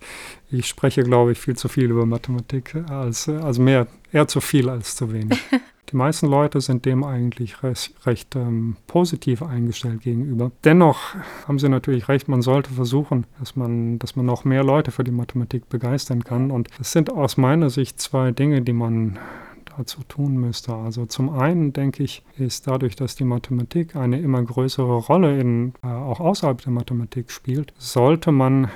ich 0.50 0.68
spreche, 0.68 1.04
glaube 1.04 1.34
ich, 1.34 1.40
viel 1.40 1.56
zu 1.56 1.68
viel 1.68 1.92
über 1.92 2.06
Mathematik, 2.06 2.76
als, 2.90 3.30
also 3.30 3.62
mehr, 3.62 3.88
eher 4.12 4.28
zu 4.28 4.42
viel 4.42 4.70
als 4.70 4.96
zu 4.96 5.12
wenig. 5.12 5.40
Die 5.92 5.96
meisten 5.96 6.28
Leute 6.28 6.60
sind 6.60 6.86
dem 6.86 7.04
eigentlich 7.04 7.64
recht, 7.64 7.94
recht 8.06 8.36
ähm, 8.36 8.76
positiv 8.88 9.42
eingestellt 9.42 10.02
gegenüber. 10.02 10.52
Dennoch 10.64 11.16
haben 11.48 11.60
sie 11.60 11.70
natürlich 11.70 12.10
recht, 12.10 12.28
man 12.28 12.42
sollte 12.42 12.72
versuchen, 12.72 13.26
dass 13.40 13.56
man, 13.56 13.98
dass 14.00 14.16
man 14.16 14.26
noch 14.26 14.44
mehr 14.44 14.64
Leute 14.64 14.92
für 14.92 15.04
die 15.04 15.12
Mathematik 15.12 15.70
begeistern 15.70 16.24
kann. 16.24 16.52
Und 16.52 16.68
es 16.80 16.92
sind 16.92 17.12
aus 17.12 17.38
meiner 17.38 17.70
Sicht 17.70 18.02
zwei 18.02 18.32
Dinge, 18.32 18.62
die 18.62 18.74
man 18.74 19.18
dazu 19.78 20.02
tun 20.08 20.36
müsste. 20.38 20.74
Also 20.74 21.06
zum 21.06 21.30
einen 21.30 21.72
denke 21.72 22.04
ich, 22.04 22.24
ist 22.38 22.68
dadurch, 22.68 22.96
dass 22.96 23.16
die 23.16 23.24
Mathematik 23.24 23.96
eine 23.96 24.20
immer 24.20 24.42
größere 24.42 24.98
Rolle 24.98 25.40
in, 25.40 25.74
äh, 25.84 25.88
auch 25.88 26.20
außerhalb 26.20 26.62
der 26.62 26.72
Mathematik 26.72 27.32
spielt, 27.32 27.74
sollte 27.78 28.32
man 28.32 28.70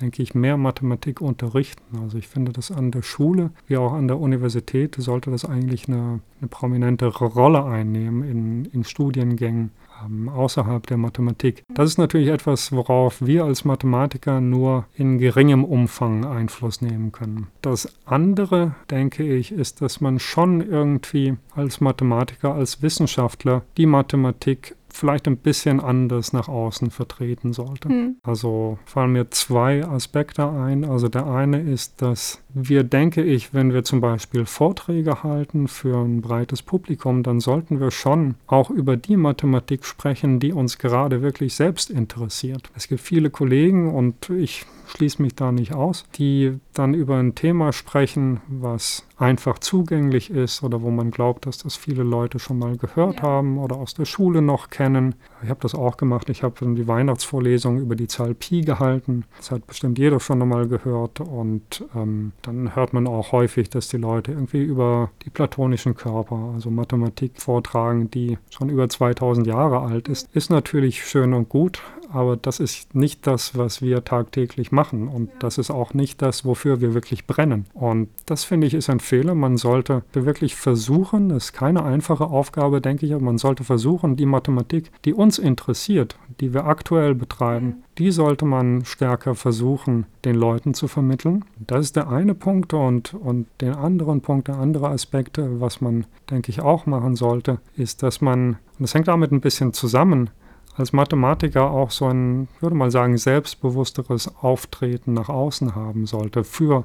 denke 0.00 0.22
ich, 0.22 0.34
mehr 0.34 0.56
Mathematik 0.56 1.20
unterrichten. 1.20 1.98
Also 2.02 2.18
ich 2.18 2.28
finde, 2.28 2.52
dass 2.52 2.70
an 2.70 2.90
der 2.90 3.02
Schule 3.02 3.50
wie 3.66 3.76
auch 3.76 3.92
an 3.92 4.08
der 4.08 4.18
Universität 4.18 4.96
sollte 4.98 5.30
das 5.30 5.44
eigentlich 5.44 5.88
eine, 5.88 6.20
eine 6.40 6.48
prominentere 6.48 7.24
Rolle 7.24 7.64
einnehmen 7.64 8.22
in, 8.22 8.64
in 8.66 8.84
Studiengängen 8.84 9.70
ähm, 10.04 10.28
außerhalb 10.28 10.86
der 10.86 10.96
Mathematik. 10.96 11.62
Das 11.72 11.90
ist 11.90 11.98
natürlich 11.98 12.28
etwas, 12.28 12.72
worauf 12.72 13.24
wir 13.24 13.44
als 13.44 13.64
Mathematiker 13.64 14.40
nur 14.40 14.86
in 14.94 15.18
geringem 15.18 15.64
Umfang 15.64 16.24
Einfluss 16.24 16.80
nehmen 16.82 17.12
können. 17.12 17.48
Das 17.62 17.88
andere, 18.04 18.74
denke 18.90 19.24
ich, 19.24 19.52
ist, 19.52 19.80
dass 19.80 20.00
man 20.00 20.18
schon 20.18 20.60
irgendwie 20.60 21.36
als 21.54 21.80
Mathematiker, 21.80 22.54
als 22.54 22.82
Wissenschaftler 22.82 23.62
die 23.76 23.86
Mathematik 23.86 24.76
vielleicht 24.96 25.26
ein 25.26 25.36
bisschen 25.36 25.80
anders 25.80 26.32
nach 26.32 26.48
außen 26.48 26.90
vertreten 26.90 27.52
sollte. 27.52 27.88
Mhm. 27.88 28.16
Also 28.22 28.78
fallen 28.84 29.12
mir 29.12 29.30
zwei 29.30 29.84
Aspekte 29.84 30.48
ein. 30.48 30.84
Also 30.84 31.08
der 31.08 31.26
eine 31.26 31.60
ist, 31.60 32.02
dass 32.02 32.40
wir, 32.52 32.84
denke 32.84 33.22
ich, 33.22 33.52
wenn 33.52 33.72
wir 33.72 33.84
zum 33.84 34.00
Beispiel 34.00 34.46
Vorträge 34.46 35.22
halten 35.22 35.68
für 35.68 35.98
ein 35.98 36.22
breites 36.22 36.62
Publikum, 36.62 37.22
dann 37.22 37.40
sollten 37.40 37.80
wir 37.80 37.90
schon 37.90 38.36
auch 38.46 38.70
über 38.70 38.96
die 38.96 39.16
Mathematik 39.16 39.84
sprechen, 39.84 40.40
die 40.40 40.52
uns 40.52 40.78
gerade 40.78 41.22
wirklich 41.22 41.54
selbst 41.54 41.90
interessiert. 41.90 42.70
Es 42.74 42.88
gibt 42.88 43.00
viele 43.00 43.30
Kollegen 43.30 43.92
und 43.94 44.30
ich 44.30 44.64
schließe 44.86 45.20
mich 45.20 45.34
da 45.34 45.52
nicht 45.52 45.74
aus, 45.74 46.06
die 46.16 46.58
dann 46.78 46.94
über 46.94 47.16
ein 47.16 47.34
Thema 47.34 47.72
sprechen, 47.72 48.40
was 48.48 49.06
einfach 49.18 49.58
zugänglich 49.58 50.30
ist 50.30 50.62
oder 50.62 50.82
wo 50.82 50.90
man 50.90 51.10
glaubt, 51.10 51.46
dass 51.46 51.58
das 51.58 51.74
viele 51.76 52.02
Leute 52.02 52.38
schon 52.38 52.58
mal 52.58 52.76
gehört 52.76 53.16
ja. 53.16 53.22
haben 53.22 53.58
oder 53.58 53.76
aus 53.76 53.94
der 53.94 54.04
Schule 54.04 54.42
noch 54.42 54.68
kennen. 54.68 55.14
Ich 55.42 55.48
habe 55.48 55.60
das 55.60 55.74
auch 55.74 55.96
gemacht. 55.96 56.28
Ich 56.28 56.42
habe 56.42 56.74
die 56.74 56.86
Weihnachtsvorlesung 56.86 57.78
über 57.78 57.96
die 57.96 58.08
Zahl 58.08 58.34
Pi 58.34 58.60
gehalten. 58.60 59.24
Das 59.38 59.50
hat 59.50 59.66
bestimmt 59.66 59.98
jeder 59.98 60.20
schon 60.20 60.42
einmal 60.42 60.68
gehört. 60.68 61.20
Und 61.20 61.84
ähm, 61.94 62.32
dann 62.42 62.76
hört 62.76 62.92
man 62.92 63.06
auch 63.06 63.32
häufig, 63.32 63.70
dass 63.70 63.88
die 63.88 63.96
Leute 63.96 64.32
irgendwie 64.32 64.62
über 64.62 65.10
die 65.24 65.30
platonischen 65.30 65.94
Körper, 65.94 66.52
also 66.54 66.70
Mathematik 66.70 67.40
vortragen, 67.40 68.10
die 68.10 68.38
schon 68.50 68.68
über 68.68 68.88
2000 68.88 69.46
Jahre 69.46 69.80
alt 69.80 70.08
ist. 70.08 70.28
Ist 70.34 70.50
natürlich 70.50 71.04
schön 71.04 71.32
und 71.32 71.48
gut, 71.48 71.80
aber 72.12 72.36
das 72.36 72.60
ist 72.60 72.94
nicht 72.94 73.26
das, 73.26 73.56
was 73.56 73.82
wir 73.82 74.04
tagtäglich 74.04 74.72
machen 74.72 75.08
und 75.08 75.30
das 75.38 75.58
ist 75.58 75.70
auch 75.70 75.94
nicht 75.94 76.22
das, 76.22 76.44
wofür 76.44 76.80
wir 76.80 76.94
wirklich 76.94 77.26
brennen. 77.26 77.66
Und 77.74 78.08
das 78.26 78.44
finde 78.44 78.66
ich 78.66 78.74
ist 78.74 78.90
ein 78.90 79.00
Fehler. 79.00 79.34
Man 79.34 79.56
sollte 79.56 80.02
wirklich 80.12 80.56
versuchen, 80.56 81.30
das 81.30 81.46
ist 81.46 81.52
keine 81.52 81.84
einfache 81.84 82.26
Aufgabe, 82.26 82.80
denke 82.80 83.06
ich, 83.06 83.14
aber 83.14 83.24
man 83.24 83.38
sollte 83.38 83.64
versuchen, 83.64 84.16
die 84.16 84.26
Mathematik, 84.26 84.90
die 85.04 85.14
uns 85.14 85.38
interessiert, 85.38 86.18
die 86.40 86.54
wir 86.54 86.66
aktuell 86.66 87.14
betreiben, 87.14 87.82
die 87.98 88.10
sollte 88.10 88.44
man 88.44 88.84
stärker 88.84 89.34
versuchen, 89.34 90.06
den 90.24 90.34
Leuten 90.34 90.74
zu 90.74 90.88
vermitteln. 90.88 91.44
Das 91.58 91.86
ist 91.86 91.96
der 91.96 92.08
eine 92.08 92.34
Punkt 92.34 92.74
und, 92.74 93.14
und 93.14 93.46
den 93.60 93.74
anderen 93.74 94.20
Punkt, 94.20 94.48
der 94.48 94.58
andere 94.58 94.88
Aspekt, 94.88 95.38
was 95.40 95.80
man, 95.80 96.04
denke 96.30 96.50
ich, 96.50 96.60
auch 96.60 96.86
machen 96.86 97.16
sollte, 97.16 97.58
ist, 97.76 98.02
dass 98.02 98.20
man, 98.20 98.50
und 98.50 98.80
das 98.80 98.94
hängt 98.94 99.08
damit 99.08 99.32
ein 99.32 99.40
bisschen 99.40 99.72
zusammen, 99.72 100.30
als 100.76 100.92
Mathematiker 100.92 101.70
auch 101.70 101.90
so 101.90 102.06
ein, 102.06 102.48
würde 102.60 102.76
mal 102.76 102.90
sagen, 102.90 103.16
selbstbewussteres 103.16 104.30
Auftreten 104.42 105.14
nach 105.14 105.28
außen 105.28 105.74
haben 105.74 106.06
sollte 106.06 106.44
für 106.44 106.84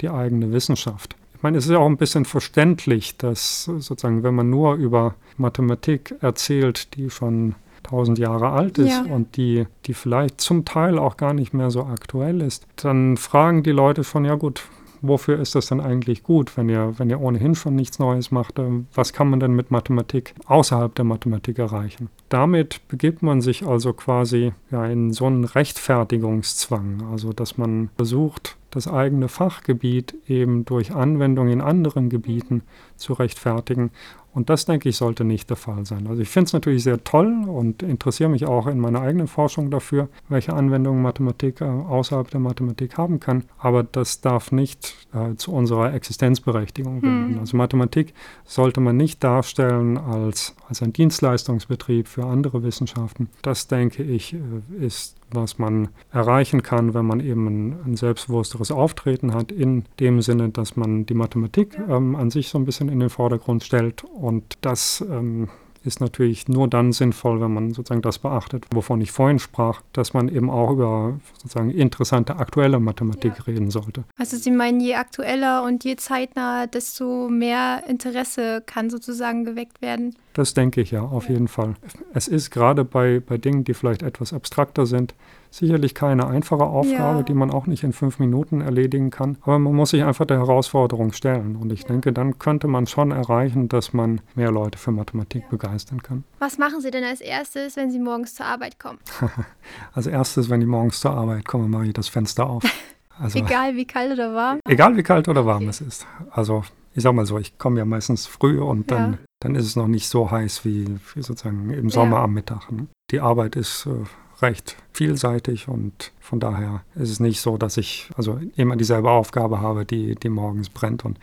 die 0.00 0.08
eigene 0.08 0.52
Wissenschaft. 0.52 1.16
Ich 1.34 1.42
meine, 1.42 1.58
es 1.58 1.66
ist 1.66 1.72
ja 1.72 1.78
auch 1.78 1.86
ein 1.86 1.98
bisschen 1.98 2.24
verständlich, 2.24 3.18
dass 3.18 3.64
sozusagen, 3.64 4.22
wenn 4.22 4.34
man 4.34 4.48
nur 4.48 4.74
über 4.74 5.14
Mathematik 5.36 6.14
erzählt, 6.20 6.96
die 6.96 7.10
schon 7.10 7.54
tausend 7.82 8.18
Jahre 8.18 8.50
alt 8.50 8.78
ist 8.78 9.06
ja. 9.06 9.14
und 9.14 9.36
die, 9.36 9.66
die 9.84 9.94
vielleicht 9.94 10.40
zum 10.40 10.64
Teil 10.64 10.98
auch 10.98 11.16
gar 11.16 11.34
nicht 11.34 11.54
mehr 11.54 11.70
so 11.70 11.84
aktuell 11.84 12.40
ist, 12.40 12.66
dann 12.76 13.16
fragen 13.16 13.62
die 13.62 13.70
Leute 13.70 14.02
schon, 14.02 14.24
ja 14.24 14.34
gut, 14.34 14.62
wofür 15.02 15.38
ist 15.38 15.54
das 15.54 15.66
denn 15.66 15.80
eigentlich 15.80 16.22
gut, 16.22 16.56
wenn 16.56 16.68
ihr, 16.68 16.94
wenn 16.98 17.10
ihr 17.10 17.20
ohnehin 17.20 17.54
schon 17.54 17.74
nichts 17.74 17.98
Neues 17.98 18.30
macht? 18.30 18.58
Äh, 18.58 18.84
was 18.94 19.12
kann 19.12 19.28
man 19.28 19.40
denn 19.40 19.54
mit 19.54 19.70
Mathematik 19.70 20.34
außerhalb 20.46 20.94
der 20.94 21.04
Mathematik 21.04 21.58
erreichen? 21.58 22.08
Damit 22.28 22.86
begibt 22.88 23.22
man 23.22 23.40
sich 23.40 23.66
also 23.66 23.92
quasi 23.92 24.52
ja, 24.70 24.86
in 24.86 25.12
so 25.12 25.26
einen 25.26 25.44
Rechtfertigungszwang, 25.44 27.02
also 27.10 27.32
dass 27.32 27.58
man 27.58 27.90
versucht, 27.96 28.56
das 28.70 28.88
eigene 28.88 29.28
Fachgebiet 29.28 30.14
eben 30.28 30.64
durch 30.66 30.92
Anwendung 30.92 31.48
in 31.48 31.62
anderen 31.62 32.10
Gebieten 32.10 32.62
zu 32.96 33.14
rechtfertigen. 33.14 33.90
Und 34.36 34.50
das, 34.50 34.66
denke 34.66 34.90
ich, 34.90 34.98
sollte 34.98 35.24
nicht 35.24 35.48
der 35.48 35.56
Fall 35.56 35.86
sein. 35.86 36.06
Also 36.08 36.20
ich 36.20 36.28
finde 36.28 36.48
es 36.48 36.52
natürlich 36.52 36.82
sehr 36.82 37.02
toll 37.02 37.46
und 37.48 37.82
interessiere 37.82 38.28
mich 38.28 38.44
auch 38.44 38.66
in 38.66 38.78
meiner 38.78 39.00
eigenen 39.00 39.28
Forschung 39.28 39.70
dafür, 39.70 40.10
welche 40.28 40.52
Anwendungen 40.52 41.00
Mathematik 41.00 41.62
äh, 41.62 41.64
außerhalb 41.64 42.30
der 42.30 42.40
Mathematik 42.40 42.98
haben 42.98 43.18
kann. 43.18 43.44
Aber 43.56 43.82
das 43.82 44.20
darf 44.20 44.52
nicht 44.52 44.94
äh, 45.14 45.36
zu 45.36 45.52
unserer 45.52 45.94
Existenzberechtigung 45.94 47.00
werden. 47.02 47.30
Hm. 47.30 47.38
Also 47.38 47.56
Mathematik 47.56 48.12
sollte 48.44 48.82
man 48.82 48.98
nicht 48.98 49.24
darstellen 49.24 49.96
als, 49.96 50.54
als 50.68 50.82
ein 50.82 50.92
Dienstleistungsbetrieb 50.92 52.06
für 52.06 52.26
andere 52.26 52.62
Wissenschaften. 52.62 53.30
Das, 53.40 53.68
denke 53.68 54.02
ich, 54.02 54.34
äh, 54.34 54.84
ist 54.84 55.16
was 55.30 55.58
man 55.58 55.88
erreichen 56.12 56.62
kann, 56.62 56.94
wenn 56.94 57.06
man 57.06 57.20
eben 57.20 57.46
ein, 57.46 57.76
ein 57.84 57.96
selbstbewussteres 57.96 58.70
Auftreten 58.70 59.34
hat, 59.34 59.50
in 59.50 59.84
dem 59.98 60.22
Sinne, 60.22 60.50
dass 60.50 60.76
man 60.76 61.06
die 61.06 61.14
Mathematik 61.14 61.78
ähm, 61.88 62.14
an 62.14 62.30
sich 62.30 62.48
so 62.48 62.58
ein 62.58 62.64
bisschen 62.64 62.88
in 62.88 63.00
den 63.00 63.10
Vordergrund 63.10 63.64
stellt 63.64 64.04
und 64.26 64.58
das 64.62 65.04
ähm, 65.08 65.48
ist 65.84 66.00
natürlich 66.00 66.48
nur 66.48 66.66
dann 66.66 66.90
sinnvoll, 66.90 67.40
wenn 67.40 67.54
man 67.54 67.72
sozusagen 67.72 68.02
das 68.02 68.18
beachtet, 68.18 68.64
wovon 68.72 69.00
ich 69.00 69.12
vorhin 69.12 69.38
sprach, 69.38 69.82
dass 69.92 70.14
man 70.14 70.28
eben 70.28 70.50
auch 70.50 70.72
über 70.72 71.20
sozusagen 71.34 71.70
interessante 71.70 72.36
aktuelle 72.36 72.80
Mathematik 72.80 73.34
ja. 73.38 73.44
reden 73.44 73.70
sollte. 73.70 74.02
Also 74.18 74.36
Sie 74.36 74.50
meinen, 74.50 74.80
je 74.80 74.96
aktueller 74.96 75.62
und 75.62 75.84
je 75.84 75.94
zeitnah, 75.94 76.66
desto 76.66 77.28
mehr 77.28 77.84
Interesse 77.86 78.64
kann 78.66 78.90
sozusagen 78.90 79.44
geweckt 79.44 79.80
werden? 79.80 80.16
Das 80.32 80.54
denke 80.54 80.80
ich 80.80 80.90
ja, 80.90 81.02
auf 81.02 81.28
ja. 81.28 81.34
jeden 81.34 81.46
Fall. 81.46 81.76
Es 82.12 82.26
ist 82.26 82.50
gerade 82.50 82.84
bei, 82.84 83.20
bei 83.20 83.38
Dingen, 83.38 83.62
die 83.62 83.74
vielleicht 83.74 84.02
etwas 84.02 84.32
abstrakter 84.32 84.86
sind, 84.86 85.14
sicherlich 85.56 85.94
keine 85.94 86.26
einfache 86.26 86.64
Aufgabe, 86.64 87.18
ja. 87.18 87.22
die 87.22 87.34
man 87.34 87.50
auch 87.50 87.66
nicht 87.66 87.82
in 87.82 87.92
fünf 87.92 88.18
Minuten 88.18 88.60
erledigen 88.60 89.10
kann. 89.10 89.38
Aber 89.42 89.58
man 89.58 89.74
muss 89.74 89.90
sich 89.90 90.04
einfach 90.04 90.26
der 90.26 90.38
Herausforderung 90.38 91.12
stellen. 91.12 91.56
Und 91.56 91.72
ich 91.72 91.82
ja. 91.82 91.88
denke, 91.88 92.12
dann 92.12 92.38
könnte 92.38 92.68
man 92.68 92.86
schon 92.86 93.10
erreichen, 93.10 93.68
dass 93.68 93.92
man 93.92 94.20
mehr 94.34 94.50
Leute 94.50 94.78
für 94.78 94.92
Mathematik 94.92 95.42
ja. 95.42 95.48
begeistern 95.48 96.02
kann. 96.02 96.24
Was 96.38 96.58
machen 96.58 96.80
Sie 96.80 96.90
denn 96.90 97.04
als 97.04 97.20
erstes, 97.20 97.76
wenn 97.76 97.90
Sie 97.90 97.98
morgens 97.98 98.34
zur 98.34 98.46
Arbeit 98.46 98.78
kommen? 98.78 98.98
als 99.92 100.06
erstes, 100.06 100.50
wenn 100.50 100.60
ich 100.60 100.66
morgens 100.66 101.00
zur 101.00 101.12
Arbeit 101.12 101.46
komme, 101.46 101.68
mache 101.68 101.86
ich 101.86 101.94
das 101.94 102.08
Fenster 102.08 102.48
auf. 102.48 102.62
Also, 103.18 103.38
egal 103.38 103.76
wie 103.76 103.86
kalt 103.86 104.12
oder 104.12 104.34
warm? 104.34 104.60
Egal 104.68 104.94
wie 104.94 105.02
kalt 105.02 105.26
oder 105.26 105.46
warm 105.46 105.62
okay. 105.62 105.70
es 105.70 105.80
ist. 105.80 106.06
Also 106.32 106.64
ich 106.96 107.02
sag 107.02 107.14
mal 107.14 107.26
so, 107.26 107.38
ich 107.38 107.58
komme 107.58 107.78
ja 107.78 107.84
meistens 107.84 108.26
früh 108.26 108.58
und 108.58 108.90
dann, 108.90 109.18
dann 109.40 109.54
ist 109.54 109.66
es 109.66 109.76
noch 109.76 109.86
nicht 109.86 110.08
so 110.08 110.30
heiß 110.30 110.64
wie, 110.64 110.96
wie 111.14 111.22
sozusagen 111.22 111.70
im 111.70 111.90
Sommer 111.90 112.18
am 112.18 112.32
Mittag. 112.32 112.72
Ne? 112.72 112.88
Die 113.10 113.20
Arbeit 113.20 113.54
ist 113.54 113.86
äh, 113.86 114.04
recht 114.42 114.76
vielseitig 114.92 115.68
und 115.68 116.12
von 116.20 116.40
daher 116.40 116.82
ist 116.94 117.10
es 117.10 117.20
nicht 117.20 117.40
so, 117.40 117.56
dass 117.56 117.76
ich 117.76 118.10
also 118.16 118.40
immer 118.56 118.76
dieselbe 118.76 119.10
Aufgabe 119.10 119.60
habe, 119.60 119.84
die, 119.84 120.14
die 120.14 120.28
morgens 120.28 120.70
brennt 120.70 121.04
und 121.04 121.18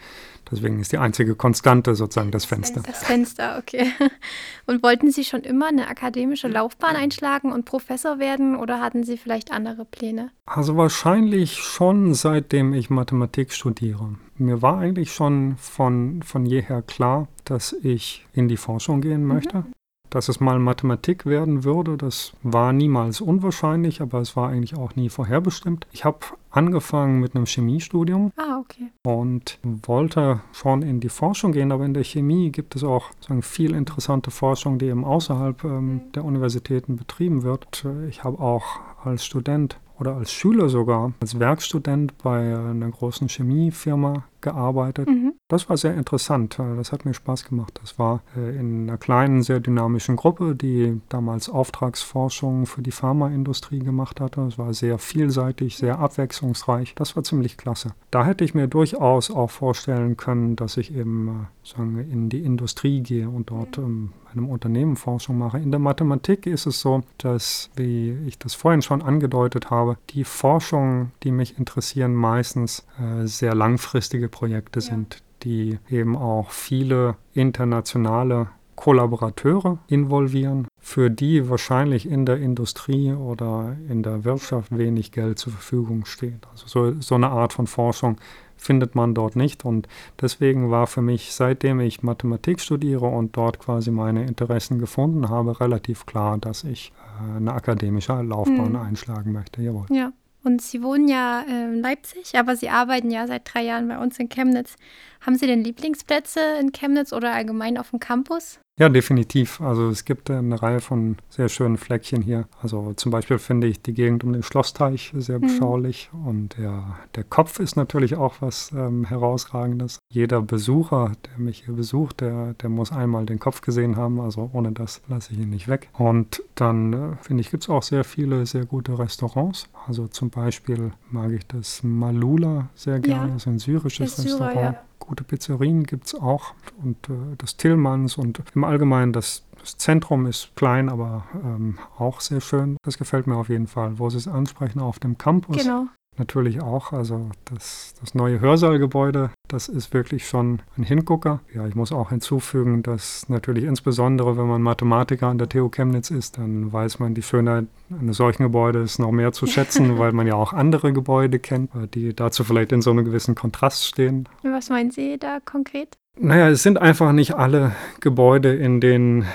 deswegen 0.49 0.79
ist 0.79 0.91
die 0.91 0.97
einzige 0.97 1.35
Konstante 1.35 1.95
sozusagen 1.95 2.31
das 2.31 2.45
Fenster. 2.45 2.81
Das 2.85 3.03
Fenster, 3.03 3.57
okay. 3.59 3.91
Und 4.65 4.83
wollten 4.83 5.11
Sie 5.11 5.23
schon 5.23 5.41
immer 5.41 5.67
eine 5.67 5.87
akademische 5.87 6.47
Laufbahn 6.47 6.95
einschlagen 6.95 7.51
und 7.51 7.65
Professor 7.65 8.19
werden 8.19 8.55
oder 8.55 8.79
hatten 8.79 9.03
Sie 9.03 9.17
vielleicht 9.17 9.51
andere 9.51 9.85
Pläne? 9.85 10.31
Also 10.45 10.77
wahrscheinlich 10.77 11.57
schon 11.57 12.13
seitdem 12.13 12.73
ich 12.73 12.89
Mathematik 12.89 13.51
studiere. 13.51 14.15
Mir 14.37 14.61
war 14.61 14.77
eigentlich 14.77 15.13
schon 15.13 15.57
von, 15.57 16.21
von 16.23 16.45
jeher 16.45 16.81
klar, 16.81 17.27
dass 17.45 17.73
ich 17.73 18.25
in 18.33 18.47
die 18.47 18.57
Forschung 18.57 19.01
gehen 19.01 19.25
möchte. 19.25 19.59
Mhm. 19.59 19.73
Dass 20.13 20.29
es 20.29 20.39
mal 20.39 20.59
Mathematik 20.59 21.25
werden 21.25 21.63
würde, 21.63 21.97
das 21.97 22.33
war 22.43 22.71
niemals 22.71 23.19
unwahrscheinlich, 23.19 23.99
aber 23.99 24.21
es 24.21 24.35
war 24.35 24.49
eigentlich 24.49 24.77
auch 24.77 24.95
nie 24.95 25.09
vorherbestimmt. 25.09 25.87
Ich 25.91 26.05
habe 26.05 26.19
angefangen 26.51 27.19
mit 27.19 27.35
einem 27.35 27.47
Chemiestudium 27.47 28.31
ah, 28.37 28.59
okay. 28.59 28.91
und 29.01 29.57
wollte 29.63 30.41
schon 30.51 30.83
in 30.83 30.99
die 30.99 31.09
Forschung 31.09 31.51
gehen, 31.51 31.71
aber 31.71 31.83
in 31.85 31.95
der 31.95 32.03
Chemie 32.03 32.51
gibt 32.51 32.75
es 32.75 32.83
auch 32.83 33.09
sagen, 33.21 33.41
viel 33.41 33.73
interessante 33.73 34.29
Forschung, 34.29 34.77
die 34.77 34.85
eben 34.85 35.03
außerhalb 35.03 35.63
ähm, 35.63 36.01
der 36.13 36.25
Universitäten 36.25 36.95
betrieben 36.95 37.41
wird. 37.41 37.83
Ich 38.07 38.23
habe 38.23 38.37
auch 38.37 38.81
als 39.03 39.25
Student 39.25 39.79
oder 39.99 40.15
als 40.15 40.31
Schüler 40.31 40.69
sogar, 40.69 41.13
als 41.21 41.39
Werkstudent 41.39 42.19
bei 42.19 42.55
einer 42.55 42.91
großen 42.91 43.29
Chemiefirma 43.29 44.25
gearbeitet. 44.43 45.09
Mhm. 45.09 45.33
Das 45.47 45.67
war 45.69 45.77
sehr 45.77 45.95
interessant. 45.95 46.59
Das 46.59 46.91
hat 46.91 47.05
mir 47.05 47.15
Spaß 47.15 47.45
gemacht. 47.45 47.79
Das 47.81 47.97
war 47.97 48.21
äh, 48.37 48.55
in 48.55 48.87
einer 48.87 48.99
kleinen, 48.99 49.41
sehr 49.41 49.59
dynamischen 49.59 50.15
Gruppe, 50.15 50.55
die 50.55 51.01
damals 51.09 51.49
Auftragsforschung 51.49 52.67
für 52.67 52.83
die 52.83 52.91
Pharmaindustrie 52.91 53.79
gemacht 53.79 54.21
hatte. 54.21 54.41
Es 54.41 54.59
war 54.59 54.73
sehr 54.73 54.99
vielseitig, 54.99 55.77
sehr 55.77 55.97
abwechslungsreich. 55.97 56.93
Das 56.95 57.15
war 57.15 57.23
ziemlich 57.23 57.57
klasse. 57.57 57.93
Da 58.11 58.25
hätte 58.25 58.43
ich 58.43 58.53
mir 58.53 58.67
durchaus 58.67 59.31
auch 59.31 59.49
vorstellen 59.49 60.17
können, 60.17 60.55
dass 60.55 60.77
ich 60.77 60.95
eben 60.95 61.27
äh, 61.27 61.67
sagen, 61.67 61.97
in 61.99 62.29
die 62.29 62.43
Industrie 62.43 63.01
gehe 63.01 63.29
und 63.29 63.49
dort 63.49 63.77
ähm, 63.77 64.11
einem 64.35 64.49
Unternehmen 64.49 64.95
Forschung 64.95 65.37
mache. 65.37 65.59
In 65.59 65.71
der 65.71 65.79
Mathematik 65.79 66.45
ist 66.45 66.65
es 66.65 66.81
so, 66.81 67.03
dass, 67.17 67.69
wie 67.75 68.17
ich 68.27 68.37
das 68.37 68.53
vorhin 68.53 68.81
schon 68.81 69.01
angedeutet 69.01 69.69
habe, 69.69 69.97
die 70.09 70.23
Forschung, 70.23 71.11
die 71.23 71.31
mich 71.31 71.57
interessieren, 71.57 72.13
meistens 72.13 72.85
äh, 72.99 73.25
sehr 73.25 73.55
langfristige 73.55 74.29
Projekte 74.33 74.79
ja. 74.79 74.85
sind, 74.85 75.23
die 75.43 75.79
eben 75.89 76.17
auch 76.17 76.51
viele 76.51 77.15
internationale 77.33 78.49
Kollaborateure 78.75 79.77
involvieren, 79.87 80.67
für 80.79 81.09
die 81.09 81.49
wahrscheinlich 81.49 82.09
in 82.09 82.25
der 82.25 82.37
Industrie 82.37 83.13
oder 83.13 83.77
in 83.87 84.03
der 84.03 84.25
Wirtschaft 84.25 84.77
wenig 84.77 85.11
Geld 85.11 85.39
zur 85.39 85.53
Verfügung 85.53 86.05
steht. 86.05 86.47
Also 86.51 86.67
so, 86.67 86.99
so 86.99 87.15
eine 87.15 87.29
Art 87.29 87.53
von 87.53 87.67
Forschung 87.67 88.17
findet 88.57 88.95
man 88.95 89.13
dort 89.13 89.35
nicht. 89.35 89.63
Und 89.63 89.87
deswegen 90.19 90.71
war 90.71 90.87
für 90.87 91.01
mich, 91.01 91.33
seitdem 91.33 91.79
ich 91.79 92.01
Mathematik 92.01 92.59
studiere 92.59 93.05
und 93.05 93.37
dort 93.37 93.59
quasi 93.59 93.91
meine 93.91 94.25
Interessen 94.25 94.79
gefunden 94.79 95.29
habe, 95.29 95.59
relativ 95.59 96.05
klar, 96.05 96.37
dass 96.37 96.63
ich 96.63 96.91
äh, 97.21 97.37
eine 97.37 97.53
akademische 97.53 98.21
Laufbahn 98.21 98.71
mhm. 98.71 98.77
einschlagen 98.77 99.31
möchte. 99.31 99.61
Jawohl. 99.61 99.85
Ja. 99.91 100.11
Und 100.43 100.61
Sie 100.61 100.83
wohnen 100.83 101.07
ja 101.07 101.41
in 101.41 101.81
Leipzig, 101.81 102.37
aber 102.37 102.57
Sie 102.57 102.69
arbeiten 102.69 103.09
ja 103.09 103.27
seit 103.27 103.53
drei 103.53 103.63
Jahren 103.63 103.87
bei 103.87 103.97
uns 103.97 104.19
in 104.19 104.27
Chemnitz. 104.27 104.75
Haben 105.21 105.37
Sie 105.37 105.47
denn 105.47 105.63
Lieblingsplätze 105.63 106.41
in 106.59 106.73
Chemnitz 106.73 107.13
oder 107.13 107.33
allgemein 107.33 107.77
auf 107.77 107.91
dem 107.91 107.99
Campus? 107.99 108.59
Ja, 108.79 108.89
definitiv. 108.89 109.61
Also 109.61 109.89
es 109.89 110.03
gibt 110.03 110.31
eine 110.31 110.59
Reihe 110.61 110.79
von 110.79 111.17
sehr 111.29 111.47
schönen 111.47 111.77
Fleckchen 111.77 112.23
hier. 112.23 112.47
Also 112.59 112.93
zum 112.93 113.11
Beispiel 113.11 113.37
finde 113.37 113.67
ich 113.67 113.83
die 113.83 113.93
Gegend 113.93 114.23
um 114.23 114.33
den 114.33 114.41
Schlossteich 114.41 115.13
sehr 115.15 115.37
mhm. 115.37 115.41
beschaulich 115.41 116.09
mhm. 116.11 116.27
und 116.27 116.57
der, 116.57 116.97
der 117.15 117.23
Kopf 117.23 117.59
ist 117.59 117.75
natürlich 117.75 118.15
auch 118.15 118.35
was 118.39 118.71
ähm, 118.71 119.05
herausragendes. 119.05 119.99
Jeder 120.09 120.41
Besucher, 120.41 121.11
der 121.27 121.37
mich 121.37 121.65
hier 121.65 121.75
besucht, 121.75 122.21
der, 122.21 122.55
der 122.55 122.69
muss 122.69 122.91
einmal 122.91 123.27
den 123.27 123.37
Kopf 123.37 123.61
gesehen 123.61 123.95
haben. 123.95 124.19
Also 124.19 124.49
ohne 124.53 124.71
das 124.71 125.01
lasse 125.07 125.33
ich 125.33 125.39
ihn 125.39 125.51
nicht 125.51 125.67
weg. 125.67 125.89
Und 125.93 126.41
dann 126.55 126.93
äh, 126.93 127.15
finde 127.21 127.41
ich, 127.41 127.51
gibt 127.51 127.63
es 127.63 127.69
auch 127.69 127.83
sehr 127.83 128.03
viele 128.03 128.47
sehr 128.47 128.65
gute 128.65 128.97
Restaurants. 128.97 129.69
Also 129.87 130.07
zum 130.07 130.31
Beispiel 130.31 130.93
mag 131.11 131.31
ich 131.31 131.45
das 131.45 131.83
Malula 131.83 132.69
sehr 132.73 132.99
gerne. 132.99 133.27
Ja. 133.27 133.33
Das 133.33 133.43
ist 133.43 133.47
ein 133.47 133.59
syrisches 133.59 134.17
Restaurant. 134.17 134.55
ja. 134.55 134.83
Gute 135.05 135.25
Pizzerien 135.25 135.83
gibt 135.83 136.07
es 136.07 136.15
auch 136.15 136.53
und 136.81 137.09
äh, 137.09 137.35
das 137.37 137.57
Tillmanns 137.57 138.17
und 138.17 138.41
im 138.55 138.63
Allgemeinen 138.63 139.11
das, 139.11 139.43
das 139.59 139.77
Zentrum 139.77 140.25
ist 140.25 140.55
klein, 140.55 140.87
aber 140.87 141.25
ähm, 141.35 141.77
auch 141.97 142.21
sehr 142.21 142.39
schön. 142.39 142.77
Das 142.83 142.97
gefällt 142.97 143.27
mir 143.27 143.35
auf 143.35 143.49
jeden 143.49 143.67
Fall. 143.67 143.99
Wo 143.99 144.09
Sie 144.09 144.17
es 144.17 144.27
ansprechen, 144.27 144.79
auf 144.79 144.99
dem 144.99 145.17
Campus. 145.17 145.57
Genau 145.57 145.87
natürlich 146.17 146.61
auch. 146.61 146.91
Also 146.93 147.29
das, 147.45 147.93
das 147.99 148.15
neue 148.15 148.39
Hörsaalgebäude, 148.39 149.31
das 149.47 149.67
ist 149.67 149.93
wirklich 149.93 150.27
schon 150.27 150.61
ein 150.77 150.83
Hingucker. 150.83 151.41
Ja, 151.53 151.67
ich 151.67 151.75
muss 151.75 151.91
auch 151.91 152.09
hinzufügen, 152.09 152.83
dass 152.83 153.27
natürlich 153.29 153.63
insbesondere, 153.63 154.37
wenn 154.37 154.47
man 154.47 154.61
Mathematiker 154.61 155.27
an 155.27 155.37
der 155.37 155.49
TU 155.49 155.69
Chemnitz 155.69 156.11
ist, 156.11 156.37
dann 156.37 156.71
weiß 156.71 156.99
man 156.99 157.13
die 157.13 157.21
Schönheit 157.21 157.65
eines 157.99 158.17
solchen 158.17 158.43
Gebäudes 158.43 158.99
noch 158.99 159.11
mehr 159.11 159.31
zu 159.31 159.47
schätzen, 159.47 159.97
weil 159.99 160.11
man 160.11 160.27
ja 160.27 160.35
auch 160.35 160.53
andere 160.53 160.93
Gebäude 160.93 161.39
kennt, 161.39 161.71
die 161.93 162.15
dazu 162.15 162.43
vielleicht 162.43 162.71
in 162.71 162.81
so 162.81 162.91
einem 162.91 163.05
gewissen 163.05 163.35
Kontrast 163.35 163.85
stehen. 163.85 164.27
Was 164.43 164.69
meinen 164.69 164.91
Sie 164.91 165.17
da 165.17 165.39
konkret? 165.43 165.97
Naja, 166.19 166.49
es 166.49 166.61
sind 166.61 166.77
einfach 166.77 167.11
nicht 167.11 167.35
alle 167.35 167.71
Gebäude, 167.99 168.53
in 168.53 168.79
denen 168.79 169.25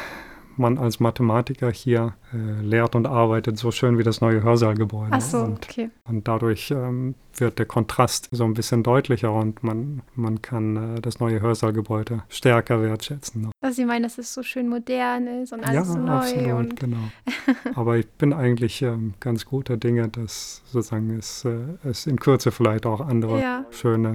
man 0.59 0.79
als 0.79 1.01
Mathematiker 1.01 1.71
hier 1.71 2.14
äh, 2.33 2.62
lehrt 2.62 2.94
und 2.94 3.07
arbeitet, 3.07 3.59
so 3.59 3.71
schön 3.71 3.99
wie 3.99 4.03
das 4.03 4.21
neue 4.21 4.42
Hörsaalgebäude. 4.42 5.11
Ach 5.12 5.21
so, 5.21 5.38
und, 5.38 5.64
okay. 5.64 5.90
Und 6.05 6.29
dadurch 6.29 6.71
ähm, 6.71 7.14
wird 7.35 7.59
der 7.59 7.66
Kontrast 7.66 8.29
so 8.31 8.44
ein 8.44 8.55
bisschen 8.55 8.83
deutlicher 8.83 9.33
und 9.33 9.62
man, 9.62 10.03
man 10.14 10.42
kann 10.42 10.97
äh, 10.97 11.01
das 11.01 11.21
neue 11.21 11.40
Hörsaalgebäude 11.40 12.23
stärker 12.29 12.83
wertschätzen. 12.83 13.51
Also 13.61 13.77
Sie 13.77 13.85
meinen, 13.85 14.03
dass 14.03 14.18
es 14.18 14.35
so 14.35 14.42
schön 14.42 14.68
modern 14.68 15.27
ist 15.27 15.53
und 15.53 15.64
alles 15.64 15.88
ja, 15.88 15.94
neu. 15.94 16.12
Ja, 16.12 16.18
absolut, 16.18 16.81
genau. 16.81 17.11
Aber 17.75 17.97
ich 17.97 18.09
bin 18.09 18.33
eigentlich 18.33 18.83
ähm, 18.83 19.14
ganz 19.21 19.44
guter 19.44 19.77
Dinge, 19.77 20.09
dass 20.09 20.62
sozusagen 20.66 21.16
es, 21.18 21.44
äh, 21.44 21.59
es 21.85 22.07
in 22.07 22.18
Kürze 22.18 22.51
vielleicht 22.51 22.87
auch 22.87 23.01
andere 23.01 23.40
ja. 23.40 23.64
schöne 23.71 24.14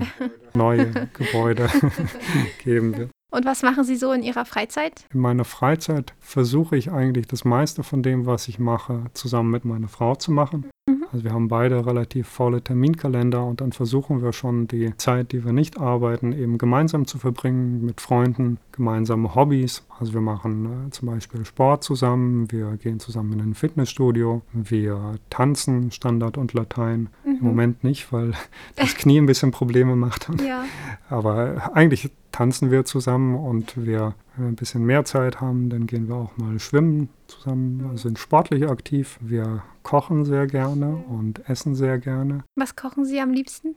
neue 0.54 0.92
Gebäude 1.14 1.70
geben 2.64 2.98
wird. 2.98 3.10
Und 3.34 3.46
was 3.46 3.64
machen 3.64 3.84
Sie 3.84 3.96
so 3.96 4.12
in 4.12 4.22
Ihrer 4.22 4.46
Freizeit? 4.46 5.08
In 5.12 5.20
meiner 5.20 5.44
Freizeit 5.44 6.14
versuche 6.20 6.78
ich 6.78 6.92
eigentlich 6.92 7.26
das 7.26 7.46
meiste 7.46 7.82
von 7.82 8.04
dem, 8.04 8.28
was 8.28 8.48
ich 8.48 8.60
mache, 8.60 9.06
zusammen 9.14 9.50
mit 9.50 9.66
meiner 9.66 9.88
Frau 9.88 10.14
zu 10.14 10.32
machen. 10.32 10.70
Mhm. 10.88 11.06
Also 11.12 11.26
wir 11.26 11.34
haben 11.34 11.48
beide 11.48 11.84
relativ 11.84 12.28
volle 12.28 12.62
Terminkalender 12.62 13.44
und 13.44 13.62
dann 13.62 13.72
versuchen 13.72 14.22
wir 14.22 14.34
schon 14.34 14.68
die 14.68 14.96
Zeit, 14.98 15.32
die 15.32 15.44
wir 15.44 15.52
nicht 15.52 15.80
arbeiten, 15.80 16.32
eben 16.32 16.60
gemeinsam 16.60 17.08
zu 17.08 17.18
verbringen 17.18 17.84
mit 17.84 18.02
Freunden, 18.02 18.60
gemeinsame 18.72 19.34
Hobbys. 19.34 19.84
Also 19.98 20.14
wir 20.14 20.22
machen 20.22 20.88
äh, 20.88 20.92
zum 20.92 21.08
Beispiel 21.08 21.44
Sport 21.44 21.84
zusammen, 21.84 22.52
wir 22.52 22.78
gehen 22.78 23.00
zusammen 23.00 23.34
in 23.34 23.40
ein 23.40 23.54
Fitnessstudio, 23.56 24.44
wir 24.52 25.16
tanzen 25.32 25.90
Standard 25.90 26.38
und 26.38 26.54
Latein. 26.54 27.10
Mhm. 27.26 27.38
Im 27.38 27.44
Moment 27.44 27.84
nicht, 27.84 28.14
weil 28.14 28.34
das 28.76 28.94
Knie 28.96 29.18
ein 29.18 29.26
bisschen 29.26 29.50
Probleme 29.50 29.96
macht. 29.96 30.28
Ja. 30.48 30.66
Aber 31.10 31.72
eigentlich 31.74 32.12
tanzen 32.34 32.72
wir 32.72 32.84
zusammen 32.84 33.36
und 33.36 33.78
wir, 33.78 34.16
wenn 34.36 34.46
wir 34.46 34.52
ein 34.52 34.56
bisschen 34.56 34.84
mehr 34.86 35.06
Zeit 35.06 35.40
haben, 35.40 35.70
dann 35.70 35.88
gehen 35.88 36.10
wir 36.10 36.16
auch 36.16 36.36
mal 36.36 36.60
schwimmen 36.60 37.08
zusammen, 37.28 37.86
also 37.90 38.10
sind 38.10 38.20
sportlich 38.20 38.68
aktiv. 38.68 39.18
Wir 39.22 39.64
kochen 39.84 40.26
sehr 40.26 40.48
gerne 40.48 40.98
und 41.08 41.48
essen 41.48 41.76
sehr 41.76 42.00
gerne. 42.00 42.44
Was 42.56 42.76
kochen 42.76 43.06
Sie 43.06 43.22
am 43.22 43.32
liebsten? 43.32 43.76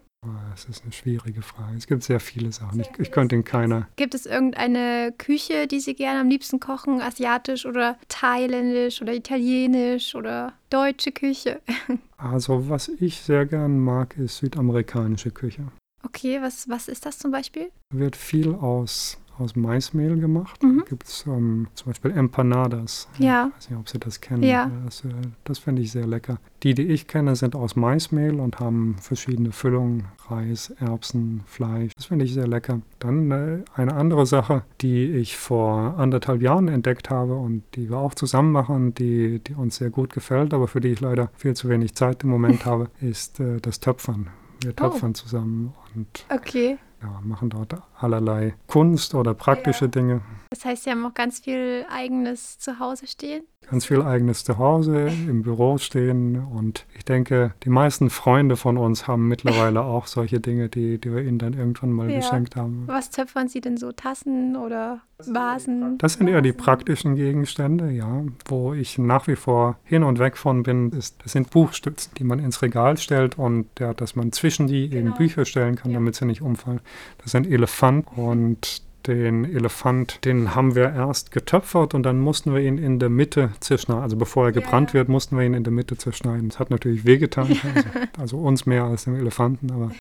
Das 0.50 0.64
ist 0.64 0.82
eine 0.82 0.92
schwierige 0.92 1.42
Frage. 1.42 1.76
Es 1.76 1.86
gibt 1.86 2.02
sehr 2.02 2.18
viele 2.18 2.50
Sachen. 2.50 2.80
Ich, 2.80 2.90
ich 2.98 3.12
könnte 3.12 3.36
in 3.36 3.44
keiner. 3.44 3.86
Gibt 3.94 4.14
es 4.14 4.26
irgendeine 4.26 5.14
Küche, 5.16 5.68
die 5.68 5.78
Sie 5.78 5.94
gerne 5.94 6.20
am 6.20 6.28
liebsten 6.28 6.58
kochen? 6.58 7.00
Asiatisch 7.00 7.66
oder 7.66 7.96
thailändisch 8.08 9.02
oder 9.02 9.14
italienisch 9.14 10.14
oder 10.14 10.54
deutsche 10.70 11.12
Küche? 11.12 11.60
Also, 12.18 12.70
was 12.70 12.88
ich 12.88 13.20
sehr 13.20 13.44
gern 13.44 13.78
mag, 13.78 14.16
ist 14.16 14.38
südamerikanische 14.38 15.30
Küche. 15.30 15.66
Okay, 16.06 16.40
was, 16.40 16.68
was 16.68 16.86
ist 16.86 17.04
das 17.04 17.18
zum 17.18 17.32
Beispiel? 17.32 17.70
Wird 17.90 18.14
viel 18.14 18.54
aus, 18.54 19.18
aus 19.38 19.56
Maismehl 19.56 20.16
gemacht. 20.16 20.62
Mhm. 20.62 20.84
Gibt 20.88 21.02
es 21.02 21.24
ähm, 21.26 21.66
zum 21.74 21.88
Beispiel 21.88 22.12
Empanadas. 22.12 23.08
Ja. 23.18 23.48
Ich 23.48 23.56
weiß 23.56 23.70
nicht, 23.70 23.78
ob 23.80 23.88
Sie 23.88 23.98
das 23.98 24.20
kennen. 24.20 24.44
Ja. 24.44 24.70
Das, 24.84 25.04
äh, 25.04 25.08
das 25.42 25.58
finde 25.58 25.82
ich 25.82 25.90
sehr 25.90 26.06
lecker. 26.06 26.38
Die, 26.62 26.74
die 26.74 26.84
ich 26.84 27.08
kenne, 27.08 27.34
sind 27.34 27.56
aus 27.56 27.74
Maismehl 27.74 28.38
und 28.38 28.60
haben 28.60 28.96
verschiedene 29.00 29.50
Füllungen. 29.50 30.04
Reis, 30.28 30.70
Erbsen, 30.78 31.42
Fleisch. 31.46 31.90
Das 31.96 32.06
finde 32.06 32.24
ich 32.24 32.34
sehr 32.34 32.46
lecker. 32.46 32.82
Dann 33.00 33.30
äh, 33.32 33.64
eine 33.74 33.94
andere 33.94 34.26
Sache, 34.26 34.62
die 34.80 35.06
ich 35.10 35.36
vor 35.36 35.98
anderthalb 35.98 36.40
Jahren 36.40 36.68
entdeckt 36.68 37.10
habe 37.10 37.34
und 37.34 37.64
die 37.74 37.90
wir 37.90 37.98
auch 37.98 38.14
zusammen 38.14 38.52
machen, 38.52 38.94
die, 38.94 39.40
die 39.40 39.54
uns 39.54 39.76
sehr 39.76 39.90
gut 39.90 40.12
gefällt, 40.12 40.54
aber 40.54 40.68
für 40.68 40.80
die 40.80 40.88
ich 40.88 41.00
leider 41.00 41.30
viel 41.34 41.54
zu 41.54 41.68
wenig 41.68 41.96
Zeit 41.96 42.22
im 42.22 42.30
Moment 42.30 42.64
habe, 42.64 42.90
ist 43.00 43.40
äh, 43.40 43.60
das 43.60 43.80
Töpfern. 43.80 44.30
Wir 44.60 44.74
töpfern 44.74 45.10
oh. 45.10 45.14
zusammen 45.14 45.74
und 45.94 46.24
okay. 46.30 46.78
ja, 47.02 47.20
machen 47.22 47.50
dort 47.50 47.74
allerlei 47.98 48.54
Kunst 48.66 49.14
oder 49.14 49.34
praktische 49.34 49.86
ja. 49.86 49.90
Dinge. 49.90 50.20
Das 50.56 50.64
heißt, 50.64 50.84
Sie 50.84 50.90
haben 50.90 51.04
auch 51.04 51.12
ganz 51.12 51.40
viel 51.40 51.84
eigenes 51.90 52.58
zu 52.58 52.78
Hause 52.78 53.06
stehen? 53.06 53.44
Ganz 53.68 53.84
viel 53.84 54.00
eigenes 54.00 54.42
zu 54.42 54.56
Hause, 54.56 55.08
im 55.28 55.42
Büro 55.42 55.76
stehen. 55.76 56.36
Und 56.36 56.86
ich 56.96 57.04
denke, 57.04 57.52
die 57.62 57.68
meisten 57.68 58.08
Freunde 58.08 58.56
von 58.56 58.78
uns 58.78 59.06
haben 59.06 59.28
mittlerweile 59.28 59.82
auch 59.82 60.06
solche 60.06 60.40
Dinge, 60.40 60.70
die, 60.70 60.98
die 60.98 61.12
wir 61.12 61.22
ihnen 61.22 61.38
dann 61.38 61.52
irgendwann 61.52 61.92
mal 61.92 62.10
ja. 62.10 62.18
geschenkt 62.18 62.56
haben. 62.56 62.84
Was 62.86 63.10
töpfern 63.10 63.48
Sie 63.48 63.60
denn 63.60 63.76
so? 63.76 63.92
Tassen 63.92 64.56
oder 64.56 65.02
Vasen? 65.18 65.98
Das 65.98 66.14
sind 66.14 66.28
eher 66.28 66.40
die 66.40 66.54
praktischen 66.54 67.16
Gegenstände, 67.16 67.90
ja. 67.90 68.24
Wo 68.46 68.72
ich 68.72 68.96
nach 68.96 69.26
wie 69.26 69.36
vor 69.36 69.76
hin 69.84 70.04
und 70.04 70.18
weg 70.18 70.38
von 70.38 70.62
bin, 70.62 70.90
ist, 70.92 71.22
das 71.22 71.32
sind 71.32 71.50
Buchstützen, 71.50 72.12
die 72.16 72.24
man 72.24 72.38
ins 72.38 72.62
Regal 72.62 72.96
stellt 72.96 73.38
und 73.38 73.66
ja, 73.78 73.92
dass 73.92 74.16
man 74.16 74.32
zwischen 74.32 74.68
die 74.68 74.88
genau. 74.88 75.08
eben 75.08 75.18
Bücher 75.18 75.44
stellen 75.44 75.76
kann, 75.76 75.90
ja. 75.90 75.98
damit 75.98 76.14
sie 76.14 76.24
nicht 76.24 76.40
umfallen. 76.40 76.80
Das 77.18 77.32
sind 77.32 77.46
Elefanten 77.46 78.18
und 78.18 78.85
den 79.06 79.44
Elefant, 79.44 80.24
den 80.24 80.54
haben 80.54 80.74
wir 80.74 80.92
erst 80.92 81.30
getöpfert 81.30 81.94
und 81.94 82.02
dann 82.02 82.18
mussten 82.18 82.52
wir 82.54 82.60
ihn 82.60 82.78
in 82.78 82.98
der 82.98 83.08
Mitte 83.08 83.50
zerschneiden. 83.60 84.02
Also 84.02 84.16
bevor 84.16 84.46
er 84.46 84.52
gebrannt 84.52 84.94
wird, 84.94 85.08
mussten 85.08 85.36
wir 85.36 85.44
ihn 85.44 85.54
in 85.54 85.64
der 85.64 85.72
Mitte 85.72 85.96
zerschneiden. 85.96 86.48
Das 86.48 86.58
hat 86.58 86.70
natürlich 86.70 87.04
wehgetan, 87.04 87.48
also, 87.48 87.88
also 88.18 88.38
uns 88.38 88.66
mehr 88.66 88.84
als 88.84 89.04
dem 89.04 89.16
Elefanten, 89.16 89.70
aber 89.70 89.92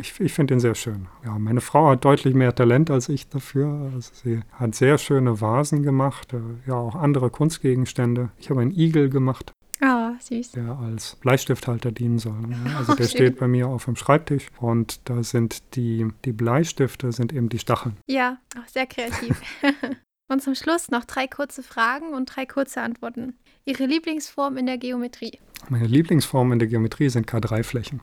ich, 0.00 0.18
ich 0.20 0.32
finde 0.32 0.54
ihn 0.54 0.60
sehr 0.60 0.74
schön. 0.74 1.06
Ja, 1.24 1.38
meine 1.38 1.60
Frau 1.60 1.90
hat 1.90 2.04
deutlich 2.04 2.34
mehr 2.34 2.54
Talent 2.54 2.90
als 2.90 3.08
ich 3.08 3.28
dafür. 3.28 3.90
Also 3.94 4.10
sie 4.14 4.40
hat 4.52 4.74
sehr 4.74 4.98
schöne 4.98 5.40
Vasen 5.40 5.82
gemacht, 5.82 6.32
äh, 6.32 6.38
ja 6.66 6.74
auch 6.74 6.94
andere 6.94 7.30
Kunstgegenstände. 7.30 8.30
Ich 8.38 8.50
habe 8.50 8.60
einen 8.60 8.72
Igel 8.72 9.08
gemacht. 9.08 9.52
Oh, 9.84 10.12
süß. 10.20 10.52
Der 10.52 10.78
als 10.78 11.16
Bleistifthalter 11.16 11.90
dienen 11.90 12.18
soll. 12.18 12.34
Also 12.78 12.94
der 12.94 13.06
oh, 13.06 13.08
steht 13.08 13.38
bei 13.38 13.48
mir 13.48 13.68
auf 13.68 13.84
dem 13.84 13.96
Schreibtisch 13.96 14.48
und 14.60 15.00
da 15.08 15.22
sind 15.22 15.74
die, 15.74 16.06
die 16.24 16.32
Bleistifte 16.32 17.12
sind 17.12 17.32
eben 17.32 17.48
die 17.48 17.58
Stacheln. 17.58 17.96
Ja, 18.06 18.38
auch 18.56 18.68
sehr 18.68 18.86
kreativ. 18.86 19.40
und 20.28 20.42
zum 20.42 20.54
Schluss 20.54 20.90
noch 20.90 21.04
drei 21.04 21.26
kurze 21.26 21.62
Fragen 21.62 22.14
und 22.14 22.26
drei 22.26 22.46
kurze 22.46 22.80
Antworten. 22.80 23.34
Ihre 23.64 23.86
Lieblingsform 23.86 24.56
in 24.56 24.66
der 24.66 24.78
Geometrie? 24.78 25.38
Meine 25.68 25.86
Lieblingsformen 25.86 26.54
in 26.54 26.58
der 26.58 26.68
Geometrie 26.68 27.08
sind 27.08 27.28
K3-Flächen. 27.28 28.00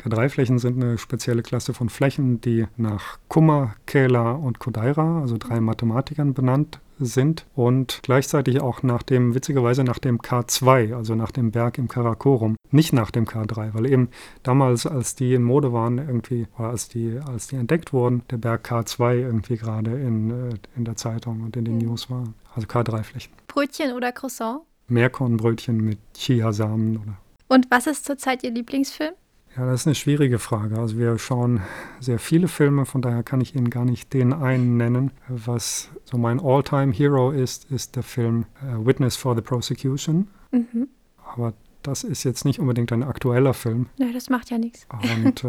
K3-Flächen 0.00 0.58
sind 0.58 0.82
eine 0.82 0.98
spezielle 0.98 1.42
Klasse 1.42 1.74
von 1.74 1.88
Flächen, 1.88 2.40
die 2.40 2.66
nach 2.76 3.18
Kummer, 3.28 3.74
Kähler 3.86 4.38
und 4.38 4.58
Kodaira, 4.58 5.20
also 5.20 5.36
drei 5.38 5.60
Mathematikern, 5.60 6.34
benannt 6.34 6.80
sind 6.98 7.46
und 7.54 8.00
gleichzeitig 8.02 8.60
auch 8.60 8.82
nach 8.82 9.02
dem, 9.02 9.34
witzigerweise 9.34 9.84
nach 9.84 9.98
dem 9.98 10.20
K2, 10.20 10.94
also 10.94 11.14
nach 11.14 11.30
dem 11.30 11.50
Berg 11.50 11.78
im 11.78 11.88
Karakorum, 11.88 12.56
nicht 12.70 12.92
nach 12.92 13.10
dem 13.10 13.24
K3, 13.24 13.74
weil 13.74 13.90
eben 13.90 14.08
damals, 14.42 14.86
als 14.86 15.14
die 15.14 15.34
in 15.34 15.42
Mode 15.42 15.72
waren, 15.72 15.98
irgendwie, 15.98 16.46
oder 16.58 16.68
als 16.70 16.88
die, 16.88 17.18
als 17.26 17.48
die 17.48 17.56
entdeckt 17.56 17.92
wurden, 17.92 18.22
der 18.30 18.38
Berg 18.38 18.70
K2 18.70 19.14
irgendwie 19.16 19.56
gerade 19.56 19.90
in, 19.90 20.30
äh, 20.30 20.54
in 20.76 20.84
der 20.84 20.96
Zeitung 20.96 21.42
und 21.42 21.56
in 21.56 21.64
den 21.64 21.76
mhm. 21.76 21.86
News 21.86 22.10
war. 22.10 22.24
Also 22.54 22.66
K3-Flächen. 22.66 23.32
Brötchen 23.48 23.92
oder 23.92 24.12
Croissant? 24.12 24.60
Meerkornbrötchen 24.88 25.76
mit 25.78 25.98
Chiasamen 26.14 26.98
oder. 26.98 27.18
Und 27.48 27.70
was 27.70 27.86
ist 27.86 28.04
zurzeit 28.04 28.42
Ihr 28.44 28.50
Lieblingsfilm? 28.50 29.14
Ja, 29.56 29.66
das 29.66 29.82
ist 29.82 29.86
eine 29.86 29.94
schwierige 29.94 30.38
Frage. 30.38 30.78
Also 30.78 30.96
wir 30.98 31.18
schauen 31.18 31.60
sehr 32.00 32.18
viele 32.18 32.48
Filme, 32.48 32.86
von 32.86 33.02
daher 33.02 33.22
kann 33.22 33.40
ich 33.40 33.54
Ihnen 33.54 33.68
gar 33.68 33.84
nicht 33.84 34.12
den 34.14 34.32
einen 34.32 34.76
nennen. 34.76 35.10
Was 35.28 35.90
so 36.04 36.16
mein 36.16 36.40
All-Time-Hero 36.40 37.32
ist, 37.32 37.70
ist 37.70 37.96
der 37.96 38.02
Film 38.02 38.46
uh, 38.62 38.86
Witness 38.86 39.16
for 39.16 39.34
the 39.34 39.42
Prosecution. 39.42 40.28
Mhm. 40.52 40.88
Aber 41.34 41.52
das 41.82 42.04
ist 42.04 42.24
jetzt 42.24 42.44
nicht 42.44 42.60
unbedingt 42.60 42.92
ein 42.92 43.02
aktueller 43.02 43.54
Film. 43.54 43.86
Nein, 43.98 44.12
das 44.14 44.30
macht 44.30 44.50
ja 44.50 44.58
nichts. 44.58 44.86
Und 45.18 45.44
äh, 45.44 45.48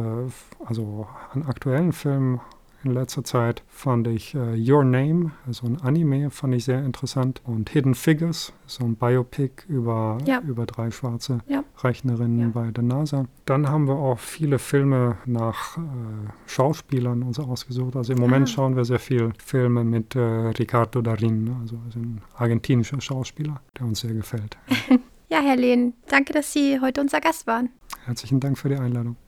also 0.65 1.07
an 1.33 1.43
aktuellen 1.43 1.93
Filmen 1.93 2.41
in 2.83 2.93
letzter 2.93 3.23
Zeit 3.23 3.63
fand 3.67 4.07
ich 4.07 4.35
uh, 4.35 4.53
Your 4.55 4.83
Name, 4.83 5.31
also 5.47 5.67
ein 5.67 5.79
Anime, 5.81 6.29
fand 6.29 6.55
ich 6.55 6.65
sehr 6.65 6.83
interessant. 6.83 7.41
Und 7.45 7.69
Hidden 7.69 7.95
Figures, 7.95 8.53
so 8.65 8.83
ein 8.83 8.95
Biopic 8.95 9.63
über, 9.67 10.17
ja. 10.25 10.41
über 10.41 10.65
drei 10.65 10.91
schwarze 10.91 11.39
ja. 11.47 11.63
Rechnerinnen 11.83 12.39
ja. 12.39 12.47
bei 12.49 12.71
der 12.71 12.83
NASA. 12.83 13.25
Dann 13.45 13.69
haben 13.69 13.87
wir 13.87 13.95
auch 13.95 14.19
viele 14.19 14.59
Filme 14.59 15.17
nach 15.25 15.77
äh, 15.77 15.81
Schauspielern 16.45 17.23
uns 17.23 17.39
ausgesucht. 17.39 17.95
Also 17.95 18.13
im 18.13 18.19
Moment 18.19 18.49
ah. 18.49 18.51
schauen 18.51 18.75
wir 18.75 18.85
sehr 18.85 18.99
viele 18.99 19.31
Filme 19.43 19.83
mit 19.83 20.15
äh, 20.15 20.19
Ricardo 20.19 21.01
Darin, 21.01 21.55
also 21.61 21.77
ein 21.95 22.21
argentinischer 22.35 23.01
Schauspieler, 23.01 23.61
der 23.77 23.87
uns 23.87 24.01
sehr 24.01 24.13
gefällt. 24.13 24.57
ja, 25.29 25.39
Herr 25.41 25.55
Lehn, 25.55 25.93
danke, 26.09 26.33
dass 26.33 26.51
Sie 26.51 26.79
heute 26.81 27.01
unser 27.01 27.21
Gast 27.21 27.47
waren. 27.47 27.69
Herzlichen 28.05 28.39
Dank 28.39 28.57
für 28.57 28.69
die 28.69 28.75
Einladung. 28.75 29.15